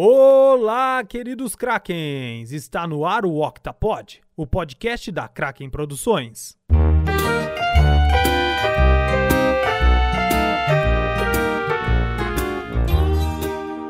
Olá, 0.00 1.02
queridos 1.02 1.56
Krakens! 1.56 2.52
Está 2.52 2.86
no 2.86 3.04
ar 3.04 3.26
o 3.26 3.44
Octapod, 3.44 4.20
o 4.36 4.46
podcast 4.46 5.10
da 5.10 5.26
Kraken 5.26 5.68
Produções. 5.68 6.56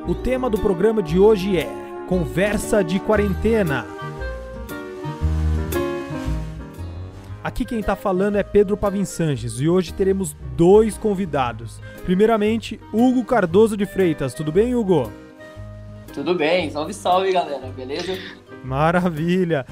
O 0.08 0.14
tema 0.14 0.48
do 0.48 0.58
programa 0.58 1.02
de 1.02 1.18
hoje 1.18 1.58
é 1.58 1.68
Conversa 2.08 2.82
de 2.82 2.98
Quarentena. 3.00 3.84
Aqui 7.44 7.66
quem 7.66 7.80
está 7.80 7.94
falando 7.94 8.36
é 8.36 8.42
Pedro 8.42 8.78
Pavin 8.78 9.04
Sanches 9.04 9.60
e 9.60 9.68
hoje 9.68 9.92
teremos 9.92 10.34
dois 10.56 10.96
convidados. 10.96 11.82
Primeiramente, 12.06 12.80
Hugo 12.94 13.26
Cardoso 13.26 13.76
de 13.76 13.84
Freitas. 13.84 14.32
Tudo 14.32 14.50
bem, 14.50 14.74
Hugo? 14.74 15.27
Tudo 16.12 16.34
bem, 16.34 16.70
salve, 16.70 16.92
salve 16.94 17.32
galera, 17.32 17.66
beleza? 17.76 18.16
Maravilha! 18.64 19.64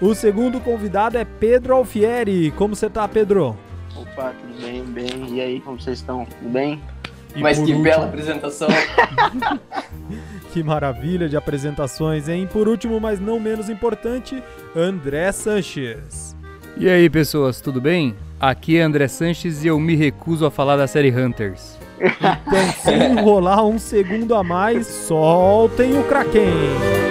O 0.00 0.14
segundo 0.14 0.60
convidado 0.60 1.16
é 1.16 1.24
Pedro 1.24 1.74
Alfieri. 1.74 2.50
Como 2.52 2.74
você 2.76 2.90
tá, 2.90 3.06
Pedro? 3.08 3.56
Opa, 3.96 4.32
tudo 4.40 4.60
bem, 4.60 4.82
bem. 4.84 5.34
E 5.34 5.40
aí, 5.40 5.60
como 5.60 5.80
vocês 5.80 5.98
estão? 5.98 6.24
Tudo 6.26 6.50
bem? 6.50 6.80
E 7.34 7.40
Mas 7.40 7.56
que 7.56 7.62
último- 7.62 7.82
bela 7.82 8.06
apresentação. 8.06 8.68
Que 10.52 10.62
maravilha 10.62 11.28
de 11.28 11.36
apresentações, 11.36 12.28
hein? 12.28 12.48
Por 12.52 12.68
último, 12.68 13.00
mas 13.00 13.18
não 13.18 13.40
menos 13.40 13.68
importante, 13.68 14.40
André 14.76 15.32
Sanches. 15.32 16.36
E 16.76 16.88
aí, 16.88 17.10
pessoas, 17.10 17.60
tudo 17.60 17.80
bem? 17.80 18.14
Aqui 18.38 18.76
é 18.76 18.82
André 18.82 19.08
Sanches 19.08 19.64
e 19.64 19.66
eu 19.66 19.80
me 19.80 19.96
recuso 19.96 20.46
a 20.46 20.52
falar 20.52 20.76
da 20.76 20.86
série 20.86 21.10
Hunters. 21.10 21.76
Então, 22.00 22.72
sem 22.82 23.12
enrolar 23.12 23.64
um 23.64 23.78
segundo 23.78 24.34
a 24.34 24.42
mais, 24.42 24.86
soltem 24.86 25.98
o 25.98 26.04
Kraken! 26.04 27.04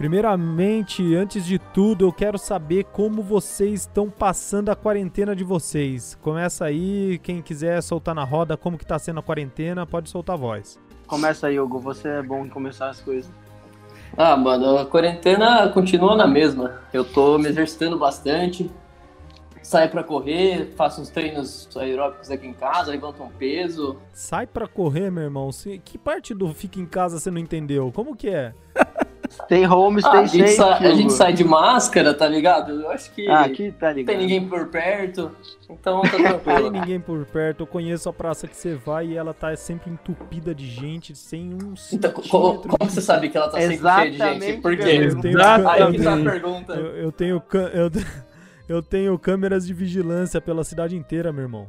Primeiramente, 0.00 1.14
antes 1.14 1.44
de 1.44 1.58
tudo, 1.58 2.06
eu 2.06 2.12
quero 2.12 2.38
saber 2.38 2.84
como 2.84 3.22
vocês 3.22 3.82
estão 3.82 4.08
passando 4.08 4.70
a 4.70 4.74
quarentena 4.74 5.36
de 5.36 5.44
vocês. 5.44 6.16
Começa 6.22 6.64
aí, 6.64 7.20
quem 7.22 7.42
quiser 7.42 7.82
soltar 7.82 8.14
na 8.14 8.24
roda 8.24 8.56
como 8.56 8.78
que 8.78 8.86
tá 8.86 8.98
sendo 8.98 9.20
a 9.20 9.22
quarentena, 9.22 9.86
pode 9.86 10.08
soltar 10.08 10.36
a 10.36 10.38
voz. 10.38 10.80
Começa 11.06 11.48
aí, 11.48 11.60
Hugo. 11.60 11.78
Você 11.80 12.08
é 12.08 12.22
bom 12.22 12.46
em 12.46 12.48
começar 12.48 12.88
as 12.88 12.98
coisas. 13.02 13.30
ah, 14.16 14.38
mano, 14.38 14.78
a 14.78 14.86
quarentena 14.86 15.68
continua 15.68 16.16
na 16.16 16.26
mesma. 16.26 16.80
Eu 16.94 17.04
tô 17.04 17.36
me 17.36 17.48
exercitando 17.50 17.98
bastante. 17.98 18.70
Saio 19.62 19.90
pra 19.90 20.02
correr, 20.02 20.72
faço 20.76 21.00
uns 21.00 21.10
treinos 21.10 21.68
aeróbicos 21.76 22.30
aqui 22.30 22.46
em 22.46 22.52
casa, 22.54 22.90
levanto 22.90 23.22
um 23.22 23.28
peso. 23.28 23.96
Sai 24.12 24.46
pra 24.46 24.66
correr, 24.66 25.10
meu 25.10 25.22
irmão. 25.24 25.50
Que 25.84 25.98
parte 25.98 26.34
do 26.34 26.52
fica 26.54 26.80
em 26.80 26.86
casa 26.86 27.18
você 27.20 27.30
não 27.30 27.38
entendeu? 27.38 27.92
Como 27.94 28.16
que 28.16 28.28
é? 28.30 28.52
Stay 29.30 29.64
home, 29.64 30.00
Ah, 30.04 30.08
stay 30.08 30.20
a, 30.22 30.26
gente 30.26 30.56
safe, 30.56 30.82
sa- 30.82 30.88
a 30.90 30.94
gente 30.94 31.12
sai 31.12 31.32
de 31.32 31.44
máscara, 31.44 32.12
tá 32.12 32.26
ligado? 32.26 32.72
Eu 32.80 32.90
acho 32.90 33.12
que 33.12 33.28
Ah, 33.28 33.42
aqui 33.42 33.70
tá 33.70 33.88
não 33.90 33.94
ligado. 33.96 34.16
tem 34.16 34.26
ninguém 34.26 34.48
por 34.48 34.66
perto, 34.66 35.30
então 35.68 35.76
tá 35.76 35.90
Não 35.92 36.00
tem 36.02 36.24
tranquilo. 36.24 36.70
ninguém 36.72 36.98
por 36.98 37.24
perto. 37.26 37.60
Eu 37.62 37.66
conheço 37.66 38.08
a 38.08 38.12
praça 38.12 38.48
que 38.48 38.56
você 38.56 38.74
vai 38.74 39.06
e 39.08 39.16
ela 39.16 39.32
tá 39.32 39.54
sempre 39.54 39.88
entupida 39.92 40.52
de 40.52 40.66
gente, 40.66 41.14
sem 41.14 41.54
um 41.54 41.74
Então, 41.92 42.10
como 42.12 42.60
de- 42.62 42.68
você 42.92 43.00
sabe 43.00 43.28
que 43.28 43.36
ela 43.36 43.48
tá 43.48 43.60
sempre 43.60 43.78
cheia 43.78 43.94
de 43.94 44.02
gente? 44.10 44.14
Exatamente, 44.16 44.62
Por 44.62 44.76
quê? 44.76 44.82
Eu 44.82 45.20
tenho- 45.20 45.38
Aí 45.68 45.92
que 45.92 46.02
tá 46.02 46.12
a 46.14 46.18
eu- 46.18 46.24
pergunta. 46.24 46.72
Eu, 46.74 46.86
eu 46.96 47.12
tenho 47.12 47.42
eu, 47.72 47.90
eu 48.70 48.80
tenho 48.80 49.18
câmeras 49.18 49.66
de 49.66 49.74
vigilância 49.74 50.40
pela 50.40 50.62
cidade 50.62 50.96
inteira, 50.96 51.32
meu 51.32 51.42
irmão. 51.42 51.66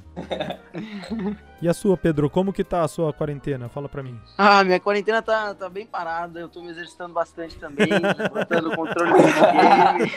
E 1.59 1.67
a 1.67 1.73
sua, 1.73 1.97
Pedro? 1.97 2.29
Como 2.29 2.53
que 2.53 2.63
tá 2.63 2.83
a 2.83 2.87
sua 2.87 3.11
quarentena? 3.11 3.67
Fala 3.67 3.89
pra 3.89 4.03
mim. 4.03 4.19
Ah, 4.37 4.63
minha 4.63 4.79
quarentena 4.79 5.21
tá, 5.21 5.55
tá 5.55 5.67
bem 5.69 5.85
parada. 5.85 6.39
Eu 6.39 6.47
tô 6.49 6.61
me 6.61 6.69
exercitando 6.69 7.13
bastante 7.13 7.57
também, 7.57 7.87
botando 7.87 8.67
o 8.67 8.75
controle 8.75 9.11
do 9.13 9.17
videogame. 9.17 10.11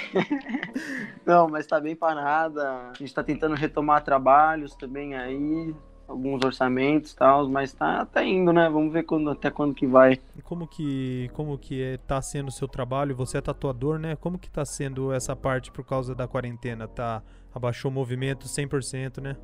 Não, 1.25 1.49
mas 1.49 1.67
tá 1.67 1.81
bem 1.81 1.97
parada. 1.97 2.91
A 2.91 2.93
gente 2.99 3.15
tá 3.15 3.23
tentando 3.23 3.55
retomar 3.55 4.03
trabalhos 4.03 4.75
também 4.75 5.15
aí. 5.15 5.75
Alguns 6.07 6.45
orçamentos 6.45 7.13
e 7.13 7.17
tal, 7.17 7.49
mas 7.49 7.73
tá, 7.73 8.05
tá 8.05 8.23
indo, 8.23 8.53
né? 8.53 8.69
Vamos 8.69 8.93
ver 8.93 9.05
quando, 9.05 9.31
até 9.31 9.51
quando 9.51 9.75
que 9.75 9.87
vai. 9.87 10.21
E 10.37 10.43
Como 10.43 10.67
que, 10.67 11.31
como 11.33 11.57
que 11.57 11.83
é, 11.83 11.97
tá 11.97 12.21
sendo 12.21 12.49
o 12.49 12.53
seu 12.53 12.69
trabalho? 12.69 13.17
Você 13.17 13.39
é 13.39 13.41
tatuador, 13.41 13.99
né? 13.99 14.15
Como 14.17 14.39
que 14.39 14.51
tá 14.51 14.65
sendo 14.65 15.13
essa 15.13 15.35
parte 15.35 15.73
por 15.73 15.85
causa 15.85 16.15
da 16.15 16.29
quarentena? 16.29 16.87
Tá, 16.87 17.23
abaixou 17.55 17.91
o 17.91 17.95
movimento 17.95 18.47
100%, 18.47 19.23
né? 19.23 19.37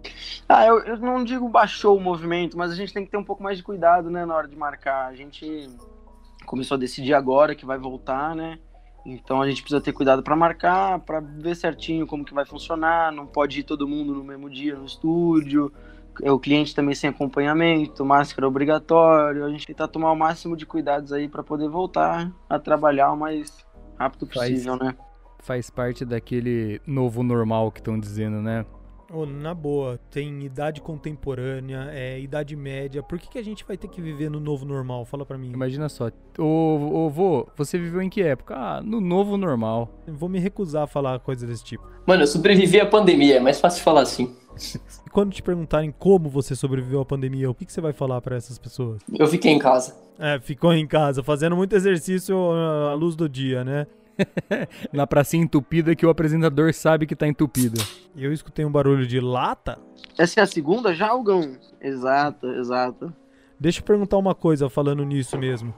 Ah, 0.49 0.67
eu, 0.67 0.81
eu 0.81 0.99
não 0.99 1.25
digo 1.25 1.49
baixou 1.49 1.97
o 1.97 2.01
movimento, 2.01 2.59
mas 2.59 2.71
a 2.73 2.75
gente 2.75 2.93
tem 2.93 3.05
que 3.05 3.11
ter 3.11 3.17
um 3.17 3.25
pouco 3.25 3.43
mais 3.43 3.57
de 3.57 3.63
cuidado, 3.63 4.11
né, 4.11 4.27
na 4.27 4.35
hora 4.35 4.49
de 4.49 4.57
marcar. 4.57 5.07
A 5.07 5.15
gente 5.15 5.71
começou 6.45 6.75
a 6.75 6.79
decidir 6.79 7.15
agora 7.15 7.55
que 7.55 7.65
vai 7.65 7.79
voltar, 7.79 8.35
né? 8.35 8.59
Então 9.05 9.41
a 9.41 9.49
gente 9.49 9.63
precisa 9.63 9.81
ter 9.81 9.93
cuidado 9.93 10.23
para 10.23 10.37
marcar, 10.37 10.99
para 11.01 11.21
ver 11.21 11.55
certinho 11.55 12.07
como 12.07 12.25
que 12.25 12.35
vai 12.35 12.45
funcionar. 12.45 13.13
Não 13.13 13.27
pode 13.27 13.61
ir 13.61 13.63
todo 13.63 13.89
mundo 13.89 14.15
no 14.15 14.25
mesmo 14.25 14.51
dia 14.51 14.77
no 14.77 14.85
estúdio. 14.85 15.73
É, 16.23 16.31
O 16.31 16.39
cliente 16.39 16.75
também 16.75 16.95
sem 16.95 17.11
acompanhamento, 17.11 18.05
máscara 18.05 18.47
obrigatório. 18.47 19.45
A 19.45 19.51
gente 19.51 19.67
tentar 19.67 19.89
tomar 19.89 20.13
o 20.13 20.17
máximo 20.17 20.57
de 20.57 20.67
cuidados 20.67 21.13
aí 21.13 21.29
para 21.29 21.43
poder 21.43 21.69
voltar 21.69 22.31
a 22.49 22.59
trabalhar 22.59 23.13
o 23.13 23.17
mais 23.17 23.65
rápido 23.99 24.27
Faz- 24.27 24.51
possível, 24.51 24.77
né? 24.77 24.95
Faz 25.39 25.71
parte 25.71 26.05
daquele 26.05 26.81
novo 26.87 27.23
normal 27.23 27.73
que 27.73 27.81
estão 27.81 27.99
dizendo, 27.99 28.43
né? 28.43 28.65
Ô, 29.13 29.27
na 29.27 29.53
boa, 29.53 29.99
tem 30.09 30.45
idade 30.45 30.81
contemporânea, 30.81 31.89
é 31.93 32.21
idade 32.21 32.55
média. 32.55 33.03
Por 33.03 33.19
que, 33.19 33.29
que 33.29 33.39
a 33.39 33.43
gente 33.43 33.65
vai 33.67 33.77
ter 33.77 33.89
que 33.89 34.01
viver 34.01 34.31
no 34.31 34.39
novo 34.39 34.65
normal? 34.65 35.05
Fala 35.05 35.27
pra 35.27 35.37
mim. 35.37 35.51
Imagina 35.51 35.89
só. 35.89 36.11
Ô, 36.39 36.45
ô 36.45 37.11
vô, 37.11 37.49
você 37.57 37.77
viveu 37.77 38.01
em 38.01 38.09
que 38.09 38.23
época? 38.23 38.55
Ah, 38.57 38.81
no 38.81 39.01
novo 39.01 39.37
normal. 39.37 39.91
Eu 40.07 40.15
Vou 40.15 40.29
me 40.29 40.39
recusar 40.39 40.85
a 40.85 40.87
falar 40.87 41.19
coisa 41.19 41.45
desse 41.45 41.65
tipo. 41.65 41.85
Mano, 42.07 42.23
eu 42.23 42.27
sobrevivi 42.27 42.79
à 42.79 42.87
pandemia, 42.87 43.39
é 43.39 43.41
mais 43.41 43.61
fácil 43.61 43.83
falar 43.83 44.03
assim. 44.03 44.35
E 45.07 45.11
quando 45.11 45.33
te 45.33 45.43
perguntarem 45.43 45.93
como 45.99 46.29
você 46.29 46.55
sobreviveu 46.55 47.01
à 47.01 47.05
pandemia, 47.05 47.51
o 47.51 47.55
que, 47.55 47.65
que 47.65 47.73
você 47.73 47.81
vai 47.81 47.93
falar 47.93 48.21
pra 48.21 48.37
essas 48.37 48.59
pessoas? 48.59 49.01
Eu 49.13 49.27
fiquei 49.27 49.51
em 49.51 49.59
casa. 49.59 49.97
É, 50.19 50.39
ficou 50.39 50.73
em 50.73 50.87
casa, 50.87 51.23
fazendo 51.23 51.57
muito 51.57 51.75
exercício 51.75 52.37
à 52.37 52.95
luz 52.95 53.17
do 53.17 53.29
dia, 53.29 53.65
né? 53.65 53.87
Na 54.93 55.07
pracinha 55.07 55.43
entupida 55.43 55.95
que 55.95 56.05
o 56.07 56.11
apresentador 56.11 56.73
sabe 56.75 57.07
que 57.07 57.17
tá 57.17 57.27
entupida. 57.27 57.81
E 58.15 58.25
eu 58.25 58.33
escutei 58.33 58.65
um 58.65 58.71
barulho 58.73 59.07
de 59.07 59.21
lata. 59.21 59.79
Essa 60.19 60.41
é 60.41 60.43
a 60.43 60.47
segunda 60.47 60.95
já, 60.95 61.09
Algão? 61.09 61.57
Exato, 61.81 62.47
exato. 62.53 63.13
Deixa 63.59 63.81
eu 63.81 63.85
perguntar 63.85 64.17
uma 64.17 64.35
coisa 64.35 64.69
falando 64.69 65.05
nisso 65.05 65.37
mesmo. 65.39 65.75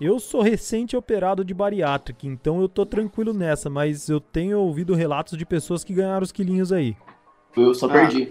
Eu 0.00 0.18
sou 0.18 0.42
recente 0.42 0.96
operado 0.96 1.42
de 1.44 1.54
bariátrica, 1.54 2.26
então 2.26 2.60
eu 2.60 2.68
tô 2.68 2.84
tranquilo 2.84 3.32
nessa, 3.32 3.70
mas 3.70 4.08
eu 4.10 4.20
tenho 4.20 4.58
ouvido 4.60 4.94
relatos 4.94 5.38
de 5.38 5.46
pessoas 5.46 5.82
que 5.82 5.94
ganharam 5.94 6.22
os 6.22 6.32
quilinhos 6.32 6.70
aí. 6.72 6.94
Eu 7.56 7.74
só 7.74 7.86
Ah. 7.86 7.92
perdi. 7.92 8.30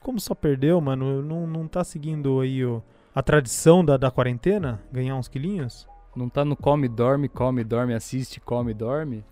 Como 0.00 0.18
só 0.20 0.34
perdeu, 0.34 0.80
mano? 0.80 1.22
Não, 1.22 1.46
não 1.46 1.66
tá 1.68 1.82
seguindo 1.84 2.40
aí 2.40 2.64
o, 2.64 2.82
a 3.14 3.22
tradição 3.22 3.84
da, 3.84 3.96
da 3.96 4.10
quarentena? 4.10 4.80
Ganhar 4.92 5.16
uns 5.16 5.28
quilinhos? 5.28 5.86
Não 6.16 6.28
tá 6.30 6.44
no 6.44 6.56
come, 6.56 6.88
dorme, 6.88 7.28
come, 7.28 7.62
dorme, 7.62 7.92
assiste, 7.94 8.40
come, 8.40 8.72
dorme? 8.72 9.22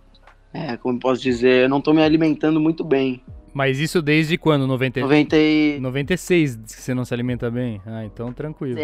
É, 0.52 0.76
como 0.76 0.96
eu 0.96 1.00
posso 1.00 1.22
dizer, 1.22 1.64
eu 1.64 1.68
não 1.68 1.80
tô 1.80 1.92
me 1.92 2.02
alimentando 2.02 2.60
muito 2.60 2.84
bem. 2.84 3.22
Mas 3.52 3.78
isso 3.78 4.02
desde 4.02 4.36
quando? 4.36 4.66
90... 4.66 5.00
97 5.00 5.80
96 5.80 6.56
diz 6.62 6.74
que 6.74 6.82
você 6.82 6.92
não 6.94 7.04
se 7.04 7.14
alimenta 7.14 7.50
bem? 7.50 7.80
Ah, 7.86 8.04
então 8.04 8.32
tranquilo. 8.32 8.78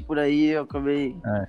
por 0.00 0.18
aí 0.18 0.46
eu 0.46 0.62
acabei 0.62 1.14
É. 1.26 1.46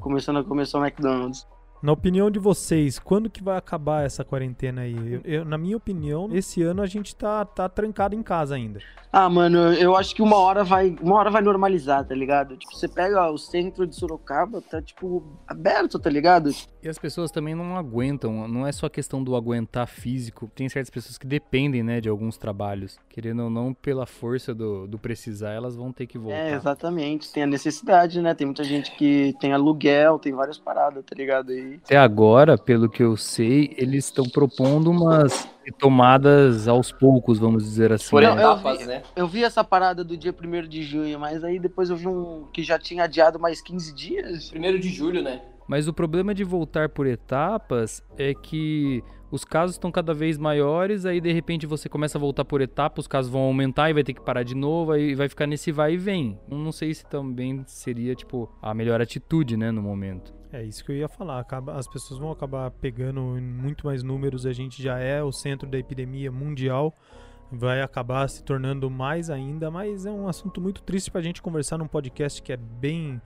começando 0.00 0.38
a 0.38 0.44
comer 0.44 0.66
só 0.66 0.84
McDonald's. 0.84 1.46
Na 1.84 1.92
opinião 1.92 2.30
de 2.30 2.38
vocês, 2.38 2.98
quando 2.98 3.28
que 3.28 3.44
vai 3.44 3.58
acabar 3.58 4.06
essa 4.06 4.24
quarentena 4.24 4.80
aí? 4.80 5.12
Eu- 5.12 5.20
eu- 5.22 5.44
na 5.44 5.58
minha 5.58 5.76
opinião, 5.76 6.30
esse 6.32 6.62
ano 6.62 6.80
a 6.80 6.86
gente 6.86 7.14
tá, 7.14 7.44
tá 7.44 7.68
trancado 7.68 8.14
em 8.14 8.22
casa 8.22 8.54
ainda. 8.54 8.80
Ah, 9.12 9.28
mano, 9.28 9.58
eu 9.74 9.94
acho 9.94 10.14
que 10.14 10.22
uma 10.22 10.36
hora 10.38 10.64
vai, 10.64 10.96
uma 11.02 11.16
hora 11.16 11.30
vai 11.30 11.42
normalizar, 11.42 12.02
tá 12.02 12.14
ligado? 12.14 12.56
Tipo, 12.56 12.74
você 12.74 12.88
pega 12.88 13.30
o 13.30 13.36
centro 13.36 13.86
de 13.86 13.94
Sorocaba, 13.94 14.62
tá 14.62 14.80
tipo 14.80 15.22
aberto, 15.46 15.98
tá 15.98 16.08
ligado? 16.08 16.48
E 16.84 16.88
as 16.88 16.98
pessoas 16.98 17.30
também 17.30 17.54
não 17.54 17.76
aguentam, 17.78 18.46
não 18.46 18.66
é 18.66 18.70
só 18.70 18.90
questão 18.90 19.24
do 19.24 19.34
aguentar 19.34 19.86
físico. 19.86 20.50
Tem 20.54 20.68
certas 20.68 20.90
pessoas 20.90 21.16
que 21.16 21.26
dependem, 21.26 21.82
né, 21.82 21.98
de 21.98 22.10
alguns 22.10 22.36
trabalhos. 22.36 22.98
Querendo 23.08 23.44
ou 23.44 23.48
não, 23.48 23.72
pela 23.72 24.04
força 24.04 24.54
do, 24.54 24.86
do 24.86 24.98
precisar, 24.98 25.52
elas 25.52 25.74
vão 25.74 25.90
ter 25.90 26.06
que 26.06 26.18
voltar. 26.18 26.36
É, 26.36 26.54
exatamente. 26.54 27.32
Tem 27.32 27.44
a 27.44 27.46
necessidade, 27.46 28.20
né? 28.20 28.34
Tem 28.34 28.46
muita 28.46 28.62
gente 28.62 28.90
que 28.96 29.34
tem 29.40 29.54
aluguel, 29.54 30.18
tem 30.18 30.34
várias 30.34 30.58
paradas, 30.58 31.02
tá 31.06 31.16
ligado? 31.16 31.54
E 31.54 31.80
Até 31.84 31.96
agora, 31.96 32.58
pelo 32.58 32.86
que 32.90 33.02
eu 33.02 33.16
sei, 33.16 33.74
eles 33.78 34.04
estão 34.04 34.24
propondo 34.28 34.90
umas 34.90 35.48
retomadas 35.64 36.68
aos 36.68 36.92
poucos, 36.92 37.38
vamos 37.38 37.64
dizer 37.64 37.92
assim. 37.92 38.10
Por 38.10 38.22
eu 38.22 38.32
etapas, 38.32 38.78
vi- 38.80 38.84
né? 38.84 39.02
eu 39.16 39.26
vi 39.26 39.42
essa 39.42 39.64
parada 39.64 40.04
do 40.04 40.18
dia 40.18 40.34
1 40.34 40.68
de 40.68 40.82
junho, 40.82 41.18
mas 41.18 41.42
aí 41.42 41.58
depois 41.58 41.88
eu 41.88 41.96
vi 41.96 42.06
um 42.06 42.46
que 42.52 42.62
já 42.62 42.78
tinha 42.78 43.04
adiado 43.04 43.38
mais 43.38 43.62
15 43.62 43.94
dias. 43.94 44.50
Primeiro 44.50 44.78
de 44.78 44.90
julho, 44.90 45.22
né? 45.22 45.40
Mas 45.66 45.88
o 45.88 45.92
problema 45.92 46.34
de 46.34 46.44
voltar 46.44 46.88
por 46.88 47.06
etapas 47.06 48.02
é 48.18 48.34
que 48.34 49.02
os 49.30 49.44
casos 49.44 49.74
estão 49.74 49.90
cada 49.90 50.14
vez 50.14 50.38
maiores, 50.38 51.04
aí 51.04 51.20
de 51.20 51.32
repente 51.32 51.66
você 51.66 51.88
começa 51.88 52.16
a 52.16 52.20
voltar 52.20 52.44
por 52.44 52.60
etapas, 52.60 53.04
os 53.04 53.08
casos 53.08 53.30
vão 53.30 53.42
aumentar 53.42 53.90
e 53.90 53.92
vai 53.92 54.04
ter 54.04 54.14
que 54.14 54.20
parar 54.20 54.44
de 54.44 54.54
novo, 54.54 54.92
aí 54.92 55.14
vai 55.14 55.28
ficar 55.28 55.46
nesse 55.46 55.72
vai 55.72 55.94
e 55.94 55.96
vem. 55.96 56.38
Não 56.48 56.70
sei 56.70 56.94
se 56.94 57.04
também 57.04 57.64
seria, 57.66 58.14
tipo, 58.14 58.48
a 58.62 58.72
melhor 58.72 59.00
atitude, 59.00 59.56
né, 59.56 59.72
no 59.72 59.82
momento. 59.82 60.32
É 60.52 60.62
isso 60.62 60.84
que 60.84 60.92
eu 60.92 60.96
ia 60.96 61.08
falar. 61.08 61.40
Acaba, 61.40 61.74
as 61.74 61.88
pessoas 61.88 62.20
vão 62.20 62.30
acabar 62.30 62.70
pegando 62.70 63.20
muito 63.20 63.84
mais 63.84 64.04
números. 64.04 64.46
A 64.46 64.52
gente 64.52 64.80
já 64.80 65.00
é 65.00 65.20
o 65.20 65.32
centro 65.32 65.68
da 65.68 65.76
epidemia 65.76 66.30
mundial. 66.30 66.94
Vai 67.50 67.82
acabar 67.82 68.28
se 68.28 68.44
tornando 68.44 68.88
mais 68.88 69.30
ainda. 69.30 69.68
Mas 69.68 70.06
é 70.06 70.12
um 70.12 70.28
assunto 70.28 70.60
muito 70.60 70.80
triste 70.80 71.10
pra 71.10 71.20
gente 71.20 71.42
conversar 71.42 71.76
num 71.76 71.88
podcast 71.88 72.40
que 72.40 72.52
é 72.52 72.56
bem 72.56 73.20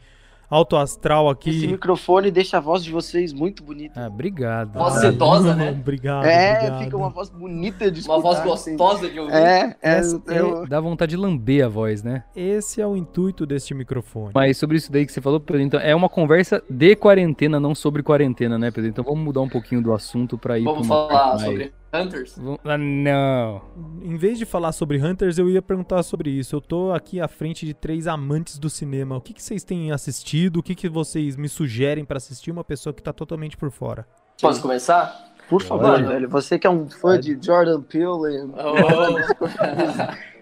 alto 0.51 0.77
astral 0.77 1.29
aqui. 1.29 1.51
Esse 1.51 1.67
microfone 1.67 2.31
deixa 2.31 2.57
a 2.57 2.61
voz 2.61 2.83
de 2.85 2.91
vocês 2.91 3.33
muito 3.33 3.63
bonita. 3.63 4.01
Ah, 4.03 4.07
obrigado. 4.09 4.73
Voz 4.79 4.95
sedosa, 4.95 5.55
né? 5.55 5.71
obrigado. 5.71 6.25
é, 6.25 6.57
obrigado. 6.59 6.85
fica 6.85 6.97
uma 6.97 7.11
voz 7.11 7.29
bonita 7.31 7.91
de 7.91 8.01
Uma 8.07 8.17
escutar. 8.17 8.21
voz 8.21 8.39
assim. 8.61 8.77
gostosa 8.77 9.09
de 9.11 9.21
ouvir. 9.21 9.35
É, 9.35 9.77
é, 9.83 9.99
Essa- 9.99 10.21
eu- 10.29 10.67
Dá 10.67 10.81
vontade 10.81 11.11
de 11.11 11.17
lamber 11.17 11.65
a 11.65 11.69
voz, 11.69 12.03
né? 12.03 12.25
Esse 12.35 12.81
é 12.81 12.87
o 12.87 12.97
intuito 12.97 13.45
deste 13.47 13.75
microfone. 13.75 14.33
Mas 14.35 14.57
sobre 14.57 14.77
isso 14.77 14.91
daí 14.91 15.05
que 15.07 15.13
você 15.13 15.21
falou, 15.21 15.41
Pedro, 15.41 15.63
então 15.63 15.81
é 15.81 15.95
uma 15.95 16.09
conversa 16.09 16.63
de 16.69 16.95
quarentena, 16.97 17.59
não 17.61 17.75
sobre 17.75 18.03
quarentena, 18.03 18.59
né, 18.59 18.71
Pedro? 18.71 18.91
Então 18.91 19.05
vamos 19.05 19.21
mudar 19.25 19.41
um 19.41 19.49
pouquinho 19.49 19.83
do 19.83 19.93
assunto 19.93 20.37
pra 20.39 20.59
ir 20.59 20.65
Vamos 20.65 20.87
pra 20.87 20.97
uma 20.97 21.09
falar 21.09 21.39
sobre 21.39 21.73
Hunters? 21.93 22.37
Ah, 22.65 22.77
não. 22.77 23.63
Em 24.03 24.17
vez 24.17 24.39
de 24.39 24.45
falar 24.45 24.73
sobre 24.73 25.03
Hunters, 25.03 25.39
eu 25.39 25.49
ia 25.49 25.63
perguntar 25.63 26.03
sobre 26.03 26.31
isso. 26.31 26.55
Eu 26.55 26.61
tô 26.61 26.93
aqui 26.93 27.21
à 27.21 27.29
frente 27.29 27.65
de 27.65 27.73
três 27.75 28.07
amantes 28.07 28.59
do 28.59 28.69
cinema. 28.69 29.17
O 29.17 29.21
que, 29.21 29.33
que 29.33 29.43
vocês 29.43 29.65
têm 29.65 29.91
assistido? 29.91 30.59
O 30.59 30.63
que, 30.63 30.75
que 30.75 30.89
vocês 30.89 31.37
me 31.37 31.49
sugerem 31.49 32.05
pra 32.05 32.19
assistir 32.19 32.51
uma 32.51 32.65
pessoa 32.65 32.93
que 32.93 33.03
tá 33.03 33.13
totalmente 33.13 33.57
por 33.57 33.71
fora? 33.71 34.07
Posso 34.41 34.61
começar? 34.61 35.29
Por 35.49 35.63
favor, 35.63 36.03
velho. 36.03 36.29
Você 36.29 36.59
que 36.59 36.67
é 36.67 36.71
um 36.71 36.89
fã 36.91 37.19
de 37.19 37.39
Jordan 37.41 37.81
Peele. 37.81 38.53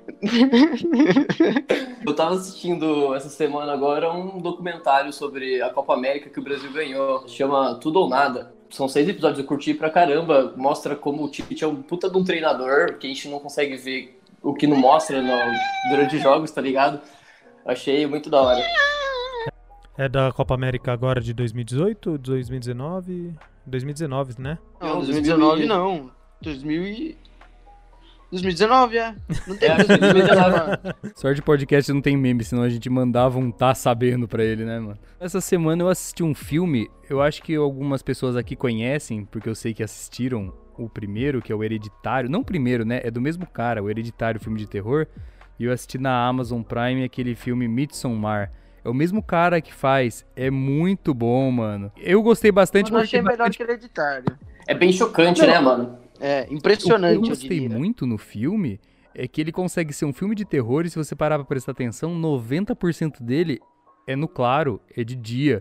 Eu 2.06 2.14
tava 2.14 2.34
assistindo 2.34 3.14
essa 3.14 3.28
semana 3.28 3.72
agora 3.72 4.12
um 4.12 4.38
documentário 4.38 5.12
sobre 5.12 5.60
a 5.62 5.70
Copa 5.70 5.94
América 5.94 6.30
que 6.30 6.38
o 6.38 6.42
Brasil 6.42 6.70
ganhou. 6.72 7.26
Chama 7.28 7.74
Tudo 7.76 8.00
ou 8.00 8.08
Nada. 8.08 8.54
São 8.70 8.88
seis 8.88 9.08
episódios, 9.08 9.38
eu 9.38 9.44
curti 9.44 9.74
pra 9.74 9.90
caramba. 9.90 10.52
Mostra 10.56 10.94
como 10.96 11.24
o 11.24 11.28
Tite 11.30 11.62
é 11.64 11.66
um 11.66 11.82
puta 11.82 12.10
de 12.10 12.16
um 12.16 12.24
treinador, 12.24 12.94
que 12.98 13.06
a 13.06 13.10
gente 13.10 13.28
não 13.28 13.38
consegue 13.38 13.76
ver 13.76 14.20
o 14.42 14.52
que 14.54 14.66
não 14.66 14.76
mostra 14.76 15.22
no- 15.22 15.54
durante 15.90 16.16
os 16.16 16.22
jogos, 16.22 16.50
tá 16.50 16.60
ligado? 16.60 17.00
Achei 17.64 18.06
muito 18.06 18.28
da 18.30 18.40
hora. 18.42 18.62
É 19.98 20.08
da 20.08 20.30
Copa 20.32 20.54
América 20.54 20.92
agora 20.92 21.20
de 21.20 21.32
2018, 21.32 22.18
2019? 22.18 23.34
2019, 23.66 24.34
né? 24.38 24.58
Não, 24.80 24.88
Não, 24.88 24.96
2019 24.96 25.66
2000 25.66 25.68
não. 25.68 26.10
2000 26.42 26.82
e... 26.86 27.18
2019, 28.30 28.98
é. 28.98 29.14
Não 29.46 29.56
tem 29.56 29.70
É, 29.70 29.84
2019. 29.84 30.60
Sorte 31.14 31.42
podcast 31.42 31.92
não 31.92 32.00
tem 32.00 32.16
meme, 32.16 32.42
senão 32.44 32.62
a 32.62 32.68
gente 32.68 32.88
mandava 32.90 33.38
um 33.38 33.50
tá 33.50 33.74
sabendo 33.74 34.26
pra 34.26 34.44
ele, 34.44 34.64
né, 34.64 34.78
mano? 34.78 34.98
Essa 35.20 35.40
semana 35.40 35.82
eu 35.82 35.88
assisti 35.88 36.22
um 36.22 36.34
filme, 36.34 36.88
eu 37.08 37.22
acho 37.22 37.42
que 37.42 37.54
algumas 37.54 38.02
pessoas 38.02 38.36
aqui 38.36 38.56
conhecem, 38.56 39.24
porque 39.24 39.48
eu 39.48 39.54
sei 39.54 39.72
que 39.72 39.82
assistiram 39.82 40.52
o 40.76 40.88
primeiro, 40.88 41.40
que 41.40 41.52
é 41.52 41.54
o 41.54 41.62
Hereditário. 41.64 42.28
Não 42.28 42.40
o 42.40 42.44
primeiro, 42.44 42.84
né? 42.84 43.00
É 43.02 43.10
do 43.10 43.20
mesmo 43.20 43.46
cara, 43.46 43.82
o 43.82 43.88
Hereditário, 43.88 44.40
filme 44.40 44.58
de 44.58 44.66
terror. 44.66 45.06
E 45.58 45.64
eu 45.64 45.72
assisti 45.72 45.96
na 45.96 46.26
Amazon 46.26 46.62
Prime 46.62 47.02
aquele 47.04 47.34
filme 47.34 47.66
Midsommar. 47.66 48.52
É 48.84 48.88
o 48.88 48.94
mesmo 48.94 49.22
cara 49.22 49.60
que 49.60 49.72
faz. 49.72 50.24
É 50.36 50.50
muito 50.50 51.14
bom, 51.14 51.50
mano. 51.50 51.90
Eu 51.96 52.22
gostei 52.22 52.52
bastante 52.52 52.90
Eu 52.90 52.94
não 52.96 53.02
achei 53.02 53.20
porque 53.20 53.32
melhor 53.36 53.50
que 53.50 53.62
Hereditário. 53.62 54.38
É 54.66 54.74
bem 54.74 54.92
chocante, 54.92 55.42
né, 55.42 55.58
mano? 55.58 55.98
É, 56.20 56.42
o 56.42 56.46
que 56.48 56.54
impressionante, 56.54 57.14
eu 57.16 57.22
eu 57.22 57.28
gostei 57.28 57.60
diria. 57.60 57.76
muito 57.78 58.06
no 58.06 58.16
filme 58.18 58.80
é 59.14 59.26
que 59.26 59.40
ele 59.40 59.52
consegue 59.52 59.92
ser 59.92 60.04
um 60.04 60.12
filme 60.12 60.34
de 60.34 60.44
terror 60.44 60.84
e 60.84 60.90
se 60.90 60.96
você 60.96 61.14
parar 61.16 61.36
pra 61.38 61.44
prestar 61.46 61.72
atenção, 61.72 62.14
90% 62.20 63.22
dele 63.22 63.60
é 64.06 64.14
no 64.14 64.28
claro, 64.28 64.80
é 64.96 65.02
de 65.02 65.16
dia. 65.16 65.60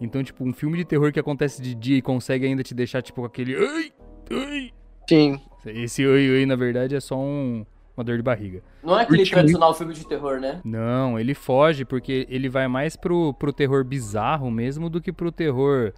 Então, 0.00 0.22
tipo, 0.24 0.42
um 0.44 0.52
filme 0.52 0.76
de 0.76 0.84
terror 0.84 1.12
que 1.12 1.20
acontece 1.20 1.62
de 1.62 1.74
dia 1.74 1.96
e 1.98 2.02
consegue 2.02 2.46
ainda 2.46 2.62
te 2.62 2.74
deixar, 2.74 3.00
tipo, 3.02 3.20
com 3.20 3.26
aquele... 3.26 3.54
Ai, 3.56 3.92
ai. 4.30 4.70
Sim. 5.08 5.38
Esse 5.66 6.04
oi, 6.04 6.28
oi, 6.30 6.46
na 6.46 6.56
verdade, 6.56 6.96
é 6.96 7.00
só 7.00 7.16
um- 7.18 7.64
uma 7.96 8.02
dor 8.02 8.16
de 8.16 8.22
barriga. 8.22 8.62
Não 8.82 8.98
é 8.98 9.02
aquele 9.02 9.24
tradicional 9.24 9.72
filme 9.74 9.94
de 9.94 10.06
terror, 10.06 10.40
né? 10.40 10.60
Não, 10.64 11.18
ele 11.18 11.32
foge 11.34 11.84
porque 11.84 12.26
ele 12.28 12.48
vai 12.48 12.66
mais 12.66 12.96
pro, 12.96 13.32
pro 13.34 13.52
terror 13.52 13.84
bizarro 13.84 14.50
mesmo 14.50 14.90
do 14.90 15.00
que 15.00 15.12
pro 15.12 15.30
terror 15.30 15.92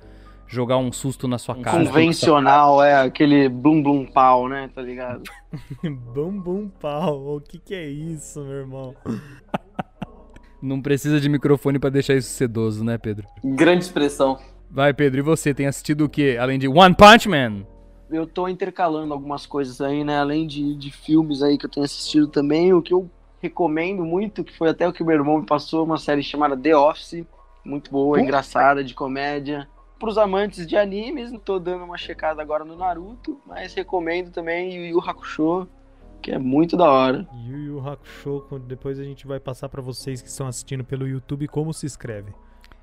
jogar 0.47 0.79
um 0.79 0.93
susto 0.93 1.27
na 1.27 1.39
sua 1.39 1.57
cara. 1.57 1.85
Convencional, 1.85 2.83
é 2.83 2.95
aquele 2.95 3.49
blum 3.49 3.83
blum 3.83 4.07
pau, 4.07 4.49
né? 4.49 4.71
Tá 4.75 4.83
ligado? 4.83 5.23
Bum 5.83 6.39
bum 6.39 6.69
pau. 6.69 7.37
O 7.37 7.41
que, 7.41 7.59
que 7.59 7.75
é 7.75 7.89
isso, 7.89 8.41
meu 8.41 8.59
irmão? 8.59 8.95
Não 10.63 10.81
precisa 10.81 11.21
de 11.21 11.29
microfone 11.29 11.79
pra 11.79 11.91
deixar 11.91 12.15
isso 12.15 12.31
sedoso, 12.31 12.83
né, 12.83 12.99
Pedro? 12.99 13.27
Grande 13.45 13.85
expressão. 13.85 14.39
Vai, 14.71 14.93
Pedro, 14.93 15.21
e 15.21 15.23
você 15.23 15.55
tem 15.55 15.67
assistido 15.67 16.05
o 16.05 16.09
quê? 16.09 16.37
Além 16.41 16.59
de 16.59 16.67
One 16.67 16.95
Punch 16.95 17.29
Man? 17.29 17.67
Eu 18.11 18.27
tô 18.27 18.49
intercalando 18.49 19.13
algumas 19.13 19.47
coisas 19.47 19.81
aí, 19.81 20.03
né? 20.03 20.19
Além 20.19 20.47
de, 20.47 20.75
de 20.77 20.91
filmes 20.91 21.43
aí 21.43 21.59
que 21.59 21.67
eu 21.67 21.71
tenho 21.71 21.85
assistido 21.85 22.29
também, 22.29 22.73
o 22.73 22.83
que 22.83 22.93
eu 22.93 23.11
recomendo 23.41 24.05
muito, 24.05 24.43
que 24.43 24.57
foi 24.57 24.71
até 24.71 24.89
o 24.89 24.93
que 24.93 25.05
meu 25.05 25.15
irmão 25.15 25.39
me 25.39 25.47
passou, 25.47 25.85
uma 25.85 25.99
série 25.99 26.23
chamada 26.23 26.57
The 26.57 26.77
Office, 26.77 27.25
muito 27.65 27.91
boa, 27.91 28.21
engraçada, 28.21 28.83
de 28.83 28.95
comédia. 28.95 29.69
Pros 29.99 30.19
amantes 30.19 30.67
de 30.67 30.77
animes, 30.77 31.33
tô 31.45 31.59
dando 31.59 31.85
uma 31.85 31.97
checada 31.97 32.43
agora 32.43 32.65
no 32.65 32.77
Naruto, 32.77 33.41
mas 33.47 33.73
recomendo 33.75 34.31
também 34.31 34.75
Yu 34.75 34.85
Yu 34.87 35.01
Hakusho, 35.01 35.67
que 36.21 36.31
é 36.31 36.39
muito 36.39 36.77
da 36.77 36.91
hora. 36.91 37.27
Yu 37.47 37.57
Yu 37.59 37.89
Hakusho, 37.89 38.45
depois 38.67 38.99
a 38.99 39.05
gente 39.05 39.27
vai 39.27 39.41
passar 39.41 39.69
pra 39.71 39.81
vocês 39.81 40.21
que 40.21 40.29
estão 40.29 40.47
assistindo 40.47 40.85
pelo 40.85 41.09
YouTube 41.09 41.49
como 41.49 41.73
se 41.73 41.87
escreve. 41.87 42.33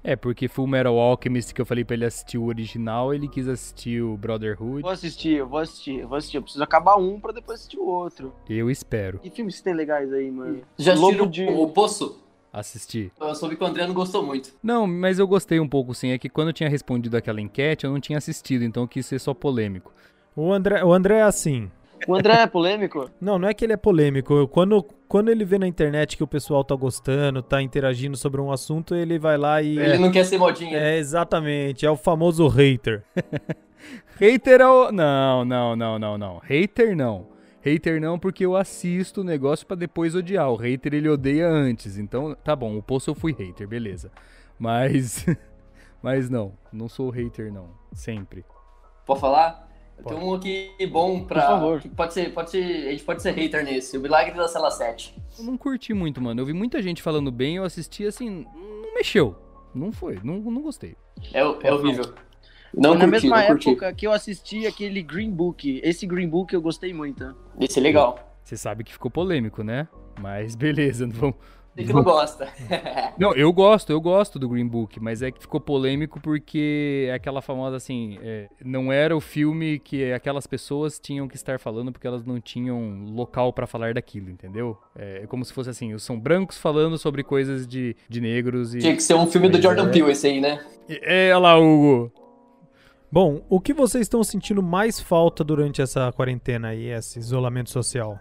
É, 0.06 0.18
porque 0.18 0.50
Full 0.50 0.68
Metal 0.68 1.00
Alchemist, 1.00 1.54
que 1.54 1.62
eu 1.62 1.65
falei 1.65 1.86
pra 1.86 1.94
ele 1.94 2.04
assistir 2.04 2.38
o 2.38 2.45
original, 2.48 3.13
ele 3.13 3.25
quis 3.27 3.48
assistir 3.48 4.01
o 4.01 4.18
Brotherhood. 4.18 4.81
Vou 4.81 4.92
assistir, 4.92 5.38
eu 5.38 5.48
vou 5.48 5.60
assistir, 5.60 6.00
eu 6.00 6.07
vou 6.10 6.18
assistir. 6.18 6.38
Eu 6.38 6.42
preciso 6.42 6.62
acabar 6.63 6.98
um 6.98 7.21
pra 7.21 7.31
depois 7.31 7.60
assistir 7.60 7.77
o 7.77 7.86
outro. 7.86 8.33
Eu 8.50 8.69
espero 8.69 9.19
Que 9.19 9.30
filmes 9.30 9.62
tem 9.62 9.74
legais 9.74 10.12
aí, 10.12 10.30
mano? 10.30 10.62
Já 10.77 10.92
assistiram 10.94 11.25
de- 11.27 11.45
o 11.45 11.69
Poço? 11.69 12.21
Assistir. 12.53 13.11
Eu 13.19 13.33
soube 13.33 13.55
que 13.55 13.63
o 13.63 13.67
André 13.67 13.88
não 13.88 13.94
gostou 13.95 14.23
muito. 14.23 14.53
Não, 14.61 14.85
mas 14.85 15.17
eu 15.17 15.27
gostei 15.27 15.59
um 15.59 15.67
pouco, 15.67 15.94
sim. 15.95 16.11
É 16.11 16.17
que 16.19 16.29
quando 16.29 16.50
eu 16.50 16.53
tinha 16.53 16.69
respondido 16.69 17.17
aquela 17.17 17.41
enquete, 17.41 17.85
eu 17.85 17.91
não 17.91 18.00
tinha 18.00 18.17
assistido, 18.19 18.63
então 18.63 18.83
eu 18.83 18.88
quis 18.88 19.05
ser 19.05 19.19
só 19.19 19.33
polêmico. 19.33 19.91
O 20.35 20.53
André, 20.53 20.83
o 20.83 20.94
André 20.94 21.17
é 21.17 21.23
assim. 21.23 21.69
O 22.07 22.13
André 22.15 22.33
é 22.33 22.47
polêmico? 22.47 23.09
Não, 23.21 23.39
não 23.39 23.47
é 23.47 23.53
que 23.53 23.63
ele 23.63 23.71
é 23.71 23.77
polêmico. 23.77 24.33
Eu- 24.33 24.45
Quando, 24.47 24.83
quando 25.07 25.29
ele 25.29 25.45
vê 25.45 25.57
na 25.57 25.65
internet 25.65 26.17
que 26.17 26.23
o 26.23 26.27
pessoal 26.27 26.61
tá 26.61 26.75
gostando, 26.75 27.41
tá 27.41 27.61
interagindo 27.61 28.17
sobre 28.17 28.41
um 28.41 28.51
assunto, 28.51 28.94
ele 28.94 29.17
vai 29.17 29.38
lá 29.38 29.62
e. 29.62 29.79
Ele 29.79 29.98
não 30.00 30.12
quer 30.12 30.25
ser 30.25 30.38
modinha. 30.38 30.77
É, 30.77 30.98
exatamente. 30.98 31.86
É 31.86 31.89
o 31.89 31.95
famoso 31.95 32.45
hater. 32.50 33.03
Hater 34.19 34.62
é 34.62 34.67
o... 34.67 34.91
Não, 34.91 35.43
não, 35.45 35.75
não, 35.75 36.00
não, 36.00 36.17
não. 36.17 36.41
Hater 36.43 36.95
não. 36.95 37.27
Hater 37.63 38.01
não, 38.01 38.20
porque 38.20 38.46
eu 38.46 38.58
assisto 38.58 39.22
o 39.22 39.24
negócio 39.24 39.65
pra 39.65 39.75
depois 39.75 40.13
odiar. 40.15 40.50
O 40.50 40.58
hater 40.58 40.93
ele 40.93 41.08
odeia 41.08 41.48
antes. 41.48 41.98
Então, 41.98 42.36
tá 42.36 42.55
bom, 42.55 42.77
o 42.77 42.84
poço 42.84 43.10
eu 43.10 43.15
fui 43.15 43.34
hater, 43.34 43.67
beleza. 43.67 44.12
Mas. 44.60 45.25
Mas 46.03 46.29
não, 46.29 46.51
não 46.72 46.89
sou 46.89 47.10
hater, 47.10 47.51
não. 47.51 47.70
Sempre. 47.93 48.43
Pode 49.05 49.22
falar? 49.22 49.70
Eu 49.98 50.03
Pode. 50.03 50.15
tenho 50.17 50.29
um 50.29 50.34
aqui 50.34 50.72
bom 50.91 51.24
pra. 51.24 51.41
Por 51.41 51.48
favor. 51.48 51.82
que 51.82 51.88
Pode 51.89 52.13
ser, 52.13 52.34
pode 52.34 52.51
ser. 52.51 52.88
A 52.88 52.91
gente 52.91 53.03
pode 53.05 53.22
ser 53.22 53.32
hater 53.32 53.63
nesse. 53.63 53.98
O 53.98 54.01
Milagre 54.01 54.36
da 54.36 54.50
Cela 54.50 54.70
7. 54.70 55.15
Eu 55.39 55.46
não 55.46 55.58
curti 55.58 55.93
muito, 55.93 56.20
mano. 56.22 56.41
Eu 56.41 56.46
vi 56.46 56.51
muita 56.51 56.82
gente 56.82 57.01
falando 57.01 57.32
bem, 57.32 57.55
eu 57.55 57.63
assisti 57.63 58.05
assim, 58.05 58.46
não 58.53 58.93
mexeu. 58.93 59.38
Não 59.74 59.91
foi, 59.93 60.20
não, 60.24 60.39
não 60.39 60.62
gostei. 60.62 60.96
É, 61.34 61.39
é 61.39 61.74
horrível. 61.74 62.13
Não 62.75 62.92
Foi 62.92 63.00
na 63.00 63.06
curti, 63.06 63.27
mesma 63.27 63.42
não 63.42 63.48
curti. 63.48 63.70
época 63.70 63.94
que 63.94 64.08
eu 64.08 64.12
assisti 64.12 64.65
aquele 64.65 65.01
Green 65.03 65.32
Book. 65.32 65.80
Esse 65.84 66.06
Green 66.08 66.27
Book 66.27 66.53
eu 66.53 66.62
gostei 66.62 66.94
muito. 66.94 67.36
Esse 67.60 67.80
é 67.80 67.82
legal. 67.82 68.20
Você 68.44 68.58
sabe 68.58 68.84
que 68.84 68.92
ficou 68.92 69.12
polêmico, 69.12 69.63
né? 69.63 69.88
Mas 70.20 70.56
beleza, 70.56 71.06
não 71.06 71.13
vamos. 71.13 71.36
Tem 71.75 71.88
que 71.88 71.94
não 71.94 72.03
gosta. 72.03 72.50
Não, 73.18 73.34
eu 73.34 73.51
gosto, 73.51 73.92
eu 73.92 74.00
gosto 74.00 74.38
do 74.38 74.48
Green 74.48 74.68
Book, 74.68 75.00
mas 75.00 75.24
é 75.24 75.32
que 75.32 75.42
ficou 75.42 75.60
polêmico 75.60 76.20
porque 76.20 77.08
é 77.10 77.13
aquela 77.15 77.42
famosa 77.42 77.77
assim, 77.77 78.20
é, 78.22 78.48
não 78.63 78.92
era 78.92 79.15
o 79.18 79.20
filme 79.20 79.80
que 79.80 80.12
aquelas 80.13 80.46
pessoas 80.46 81.00
tinham 81.00 81.27
que 81.27 81.36
estar 81.36 81.60
falando 81.60 81.92
porque 81.92 82.06
elas 82.06 82.24
não 82.24 82.39
tinham 82.39 83.06
local 83.08 83.51
pra 83.51 83.65
falar 83.65 83.96
daquilo, 83.96 84.30
entendeu? 84.30 84.77
É, 84.96 85.22
é 85.24 85.27
como 85.27 85.44
se 85.44 85.51
fosse 85.51 85.72
assim, 85.72 85.98
são 85.98 86.20
brancos 86.20 86.60
falando 86.60 86.96
sobre 86.96 87.24
coisas 87.24 87.65
de, 87.65 87.96
de 88.08 88.22
negros 88.22 88.75
e. 88.75 88.80
Tinha 88.80 88.96
que 88.96 89.01
ser 89.01 89.15
um 89.15 89.25
filme 89.25 89.50
do 89.50 89.60
Jordan 89.60 89.88
é. 89.88 89.92
Peele, 89.92 90.12
esse 90.12 90.27
aí, 90.27 90.39
né? 90.39 90.63
É, 90.88 91.32
olha 91.34 91.39
lá, 91.39 91.60
Hugo. 91.60 92.12
Bom, 93.13 93.43
o 93.48 93.62
que 93.62 93.75
vocês 93.75 94.01
estão 94.05 94.24
sentindo 94.24 94.63
mais 94.63 95.00
falta 95.00 95.43
durante 95.43 95.84
essa 95.84 96.12
quarentena 96.12 96.70
aí, 96.70 96.88
esse 96.88 97.20
isolamento 97.20 97.70
social? 97.70 98.20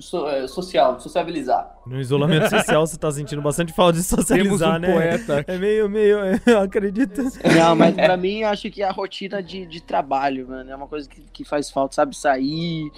so- 0.00 0.26
é, 0.26 0.48
social, 0.48 0.98
sociabilizar. 0.98 1.78
No 1.86 2.00
isolamento 2.00 2.50
social 2.50 2.84
você 2.84 2.98
tá 2.98 3.08
sentindo 3.12 3.40
bastante 3.40 3.72
falta 3.72 4.00
de 4.00 4.04
Temos 4.04 4.24
socializar, 4.26 4.78
um 4.78 4.78
né? 4.80 4.92
poeta. 4.92 5.44
É 5.46 5.56
meio, 5.56 5.88
meio, 5.88 6.18
acredita? 6.60 7.22
Não, 7.56 7.76
mas 7.76 7.94
pra 7.94 8.16
mim, 8.18 8.40
eu 8.40 8.48
acho 8.48 8.68
que 8.68 8.82
é 8.82 8.84
a 8.88 8.90
rotina 8.90 9.40
de, 9.40 9.64
de 9.64 9.80
trabalho, 9.80 10.48
mano, 10.48 10.68
é 10.68 10.74
uma 10.74 10.88
coisa 10.88 11.08
que, 11.08 11.20
que 11.32 11.44
faz 11.44 11.70
falta, 11.70 11.94
sabe? 11.94 12.16
Sair, 12.16 12.90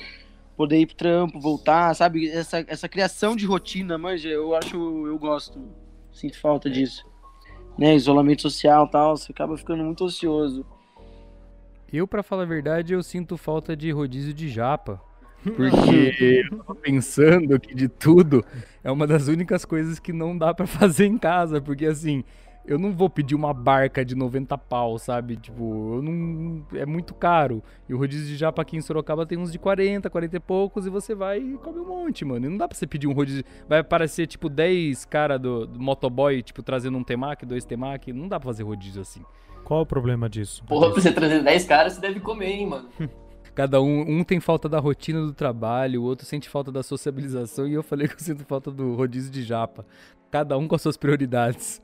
poder 0.56 0.78
ir 0.78 0.86
pro 0.86 0.96
trampo, 0.96 1.38
voltar, 1.38 1.94
sabe? 1.94 2.26
Essa, 2.30 2.64
essa 2.66 2.88
criação 2.88 3.36
de 3.36 3.44
rotina, 3.44 3.98
manja, 3.98 4.30
eu 4.30 4.54
acho, 4.56 4.78
eu 5.06 5.18
gosto, 5.18 5.60
sinto 6.10 6.40
falta 6.40 6.70
disso. 6.70 7.04
Né, 7.76 7.94
isolamento 7.94 8.40
social 8.40 8.86
e 8.86 8.90
tal, 8.90 9.14
você 9.14 9.30
acaba 9.30 9.58
ficando 9.58 9.84
muito 9.84 10.06
ocioso. 10.06 10.64
Eu, 11.94 12.08
pra 12.08 12.24
falar 12.24 12.42
a 12.42 12.46
verdade, 12.46 12.92
eu 12.92 13.04
sinto 13.04 13.36
falta 13.36 13.76
de 13.76 13.88
rodízio 13.92 14.34
de 14.34 14.48
japa. 14.48 15.00
Porque 15.44 16.44
eu 16.50 16.58
tava 16.58 16.74
pensando 16.74 17.60
que 17.60 17.72
de 17.72 17.88
tudo 17.88 18.44
é 18.82 18.90
uma 18.90 19.06
das 19.06 19.28
únicas 19.28 19.64
coisas 19.64 20.00
que 20.00 20.12
não 20.12 20.36
dá 20.36 20.52
pra 20.52 20.66
fazer 20.66 21.06
em 21.06 21.16
casa. 21.16 21.60
Porque 21.60 21.86
assim, 21.86 22.24
eu 22.66 22.80
não 22.80 22.90
vou 22.90 23.08
pedir 23.08 23.36
uma 23.36 23.54
barca 23.54 24.04
de 24.04 24.16
90 24.16 24.58
pau, 24.58 24.98
sabe? 24.98 25.36
Tipo, 25.36 25.98
eu 25.98 26.02
não. 26.02 26.66
É 26.74 26.84
muito 26.84 27.14
caro. 27.14 27.62
E 27.88 27.94
o 27.94 27.98
rodízio 27.98 28.26
de 28.26 28.36
japa 28.36 28.60
aqui 28.62 28.76
em 28.76 28.80
Sorocaba 28.80 29.24
tem 29.24 29.38
uns 29.38 29.52
de 29.52 29.58
40, 29.60 30.10
40 30.10 30.36
e 30.36 30.40
poucos, 30.40 30.86
e 30.86 30.90
você 30.90 31.14
vai 31.14 31.38
e 31.38 31.56
come 31.58 31.78
um 31.78 31.86
monte, 31.86 32.24
mano. 32.24 32.44
E 32.44 32.48
não 32.48 32.56
dá 32.56 32.66
pra 32.66 32.76
você 32.76 32.88
pedir 32.88 33.06
um 33.06 33.12
rodízio. 33.12 33.44
Vai 33.68 33.78
aparecer, 33.78 34.26
tipo, 34.26 34.48
10 34.48 35.04
cara 35.04 35.38
do, 35.38 35.64
do 35.64 35.78
motoboy, 35.78 36.42
tipo, 36.42 36.60
trazendo 36.60 36.98
um 36.98 37.04
temaki, 37.04 37.46
dois 37.46 37.64
temaki. 37.64 38.12
Não 38.12 38.26
dá 38.26 38.40
pra 38.40 38.48
fazer 38.48 38.64
rodízio 38.64 39.00
assim. 39.00 39.22
Qual 39.64 39.80
o 39.80 39.86
problema 39.86 40.28
disso? 40.28 40.62
Porra, 40.64 40.90
pra 40.92 41.00
você 41.00 41.10
trazer 41.10 41.42
10 41.42 41.64
caras, 41.64 41.94
você 41.94 42.00
deve 42.00 42.20
comer, 42.20 42.50
hein, 42.50 42.66
mano. 42.66 42.88
Cada 43.54 43.80
um, 43.80 44.18
um 44.18 44.24
tem 44.24 44.40
falta 44.40 44.68
da 44.68 44.80
rotina 44.80 45.20
do 45.20 45.32
trabalho, 45.32 46.02
o 46.02 46.04
outro 46.04 46.26
sente 46.26 46.48
falta 46.48 46.72
da 46.72 46.82
sociabilização 46.82 47.68
e 47.68 47.74
eu 47.74 47.84
falei 47.84 48.08
que 48.08 48.14
eu 48.14 48.18
sinto 48.18 48.44
falta 48.44 48.70
do 48.70 48.94
rodízio 48.94 49.30
de 49.30 49.44
japa. 49.44 49.86
Cada 50.30 50.58
um 50.58 50.66
com 50.66 50.74
as 50.74 50.82
suas 50.82 50.96
prioridades. 50.96 51.80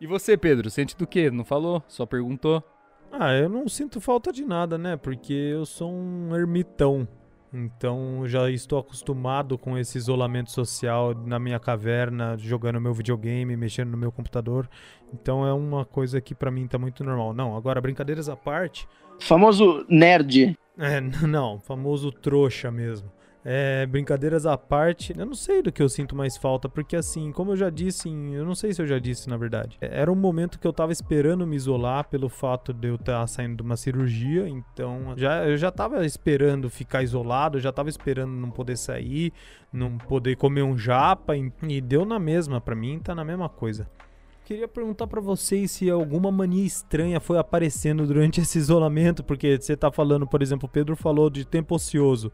E 0.00 0.06
você, 0.06 0.36
Pedro, 0.36 0.70
sente 0.70 0.96
do 0.96 1.06
quê? 1.06 1.30
Não 1.30 1.44
falou? 1.44 1.82
Só 1.88 2.04
perguntou? 2.04 2.62
Ah, 3.10 3.32
eu 3.32 3.48
não 3.48 3.66
sinto 3.68 4.00
falta 4.00 4.30
de 4.30 4.44
nada, 4.44 4.76
né? 4.76 4.96
Porque 4.96 5.32
eu 5.32 5.64
sou 5.64 5.90
um 5.90 6.36
ermitão. 6.36 7.08
Então 7.52 8.22
já 8.26 8.50
estou 8.50 8.78
acostumado 8.78 9.56
com 9.56 9.78
esse 9.78 9.96
isolamento 9.96 10.50
social 10.50 11.14
na 11.14 11.38
minha 11.38 11.58
caverna, 11.58 12.36
jogando 12.36 12.80
meu 12.80 12.92
videogame, 12.92 13.56
mexendo 13.56 13.90
no 13.90 13.96
meu 13.96 14.12
computador. 14.12 14.68
Então 15.12 15.46
é 15.46 15.52
uma 15.52 15.84
coisa 15.84 16.20
que 16.20 16.34
pra 16.34 16.50
mim 16.50 16.66
tá 16.66 16.78
muito 16.78 17.02
normal. 17.02 17.32
Não, 17.32 17.56
agora 17.56 17.80
brincadeiras 17.80 18.28
à 18.28 18.36
parte, 18.36 18.86
Famoso 19.18 19.84
nerd. 19.88 20.56
É, 20.78 21.00
não, 21.26 21.58
famoso 21.58 22.12
trouxa 22.12 22.70
mesmo. 22.70 23.10
É, 23.50 23.86
brincadeiras 23.86 24.44
à 24.44 24.58
parte, 24.58 25.14
eu 25.16 25.24
não 25.24 25.32
sei 25.32 25.62
do 25.62 25.72
que 25.72 25.82
eu 25.82 25.88
sinto 25.88 26.14
mais 26.14 26.36
falta, 26.36 26.68
porque 26.68 26.94
assim, 26.94 27.32
como 27.32 27.52
eu 27.52 27.56
já 27.56 27.70
disse, 27.70 28.06
em- 28.06 28.34
eu 28.34 28.44
não 28.44 28.54
sei 28.54 28.74
se 28.74 28.82
eu 28.82 28.86
já 28.86 28.98
disse 28.98 29.26
na 29.26 29.38
verdade, 29.38 29.78
é, 29.80 30.02
era 30.02 30.12
um 30.12 30.14
momento 30.14 30.58
que 30.58 30.66
eu 30.66 30.72
tava 30.72 30.92
esperando 30.92 31.46
me 31.46 31.56
isolar 31.56 32.06
pelo 32.10 32.28
fato 32.28 32.74
de 32.74 32.88
eu 32.88 32.96
estar 32.96 33.26
saindo 33.26 33.56
de 33.56 33.62
uma 33.62 33.74
cirurgia, 33.74 34.46
então 34.46 35.14
já, 35.16 35.46
eu 35.46 35.56
já 35.56 35.70
tava 35.70 36.04
esperando 36.04 36.68
ficar 36.68 37.02
isolado, 37.02 37.58
já 37.58 37.72
tava 37.72 37.88
esperando 37.88 38.32
não 38.32 38.50
poder 38.50 38.76
sair, 38.76 39.32
não 39.72 39.96
poder 39.96 40.36
comer 40.36 40.62
um 40.62 40.76
japa, 40.76 41.34
e, 41.34 41.50
e 41.66 41.80
deu 41.80 42.04
na 42.04 42.18
mesma, 42.18 42.60
pra 42.60 42.74
mim 42.74 42.98
tá 42.98 43.14
na 43.14 43.24
mesma 43.24 43.48
coisa. 43.48 43.88
Queria 44.44 44.68
perguntar 44.68 45.06
pra 45.06 45.22
vocês 45.22 45.70
se 45.70 45.88
alguma 45.88 46.30
mania 46.30 46.66
estranha 46.66 47.18
foi 47.18 47.38
aparecendo 47.38 48.06
durante 48.06 48.42
esse 48.42 48.58
isolamento, 48.58 49.24
porque 49.24 49.58
você 49.58 49.74
tá 49.74 49.90
falando, 49.90 50.26
por 50.26 50.42
exemplo, 50.42 50.66
o 50.68 50.70
Pedro 50.70 50.94
falou 50.96 51.30
de 51.30 51.46
tempo 51.46 51.74
ocioso. 51.74 52.30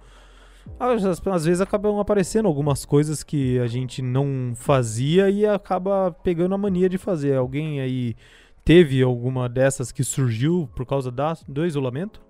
Às, 0.78 1.04
às 1.04 1.44
vezes 1.44 1.60
acabam 1.60 1.98
aparecendo 1.98 2.46
algumas 2.46 2.84
coisas 2.84 3.22
que 3.22 3.58
a 3.58 3.66
gente 3.66 4.02
não 4.02 4.52
fazia 4.54 5.30
e 5.30 5.46
acaba 5.46 6.10
pegando 6.22 6.54
a 6.54 6.58
mania 6.58 6.88
de 6.88 6.98
fazer. 6.98 7.36
Alguém 7.36 7.80
aí 7.80 8.16
teve 8.64 9.02
alguma 9.02 9.48
dessas 9.48 9.92
que 9.92 10.02
surgiu 10.02 10.68
por 10.74 10.86
causa 10.86 11.10
da, 11.10 11.36
do 11.46 11.64
isolamento? 11.64 12.22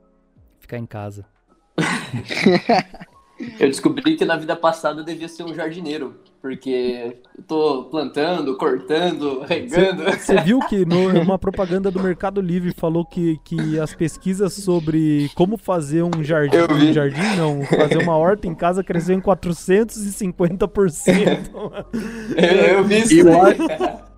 Ficar 0.59 0.79
em 0.79 0.87
casa. 0.87 1.27
Eu 3.59 3.69
descobri 3.69 4.17
que 4.17 4.25
na 4.25 4.37
vida 4.37 4.55
passada 4.55 5.01
eu 5.01 5.05
devia 5.05 5.29
ser 5.29 5.43
um 5.43 5.53
jardineiro, 5.53 6.15
porque 6.45 7.17
eu 7.39 7.43
tô 7.45 7.85
plantando, 7.85 8.55
cortando, 8.59 9.41
regando. 9.49 10.03
Você 10.13 10.39
viu 10.43 10.59
que 10.69 10.85
no- 10.85 11.09
uma 11.23 11.39
propaganda 11.39 11.91
do 11.91 12.03
Mercado 12.03 12.39
Livre 12.39 12.75
falou 12.77 13.03
que, 13.03 13.41
que 13.43 13.81
as 13.81 13.95
pesquisas 13.95 14.53
sobre 14.53 15.31
como 15.35 15.57
fazer 15.57 16.03
um 16.03 16.23
jardim, 16.23 16.59
um 16.59 16.93
jardim 16.93 17.37
não, 17.39 17.63
fazer 17.63 17.97
uma 17.97 18.19
horta 18.19 18.47
em 18.47 18.55
casa 18.55 18.85
cresceu 18.85 19.17
em 19.17 19.23
450%. 19.23 21.85
Eu, 22.37 22.77
eu 22.77 22.85
vi 22.85 22.99
isso. 22.99 23.15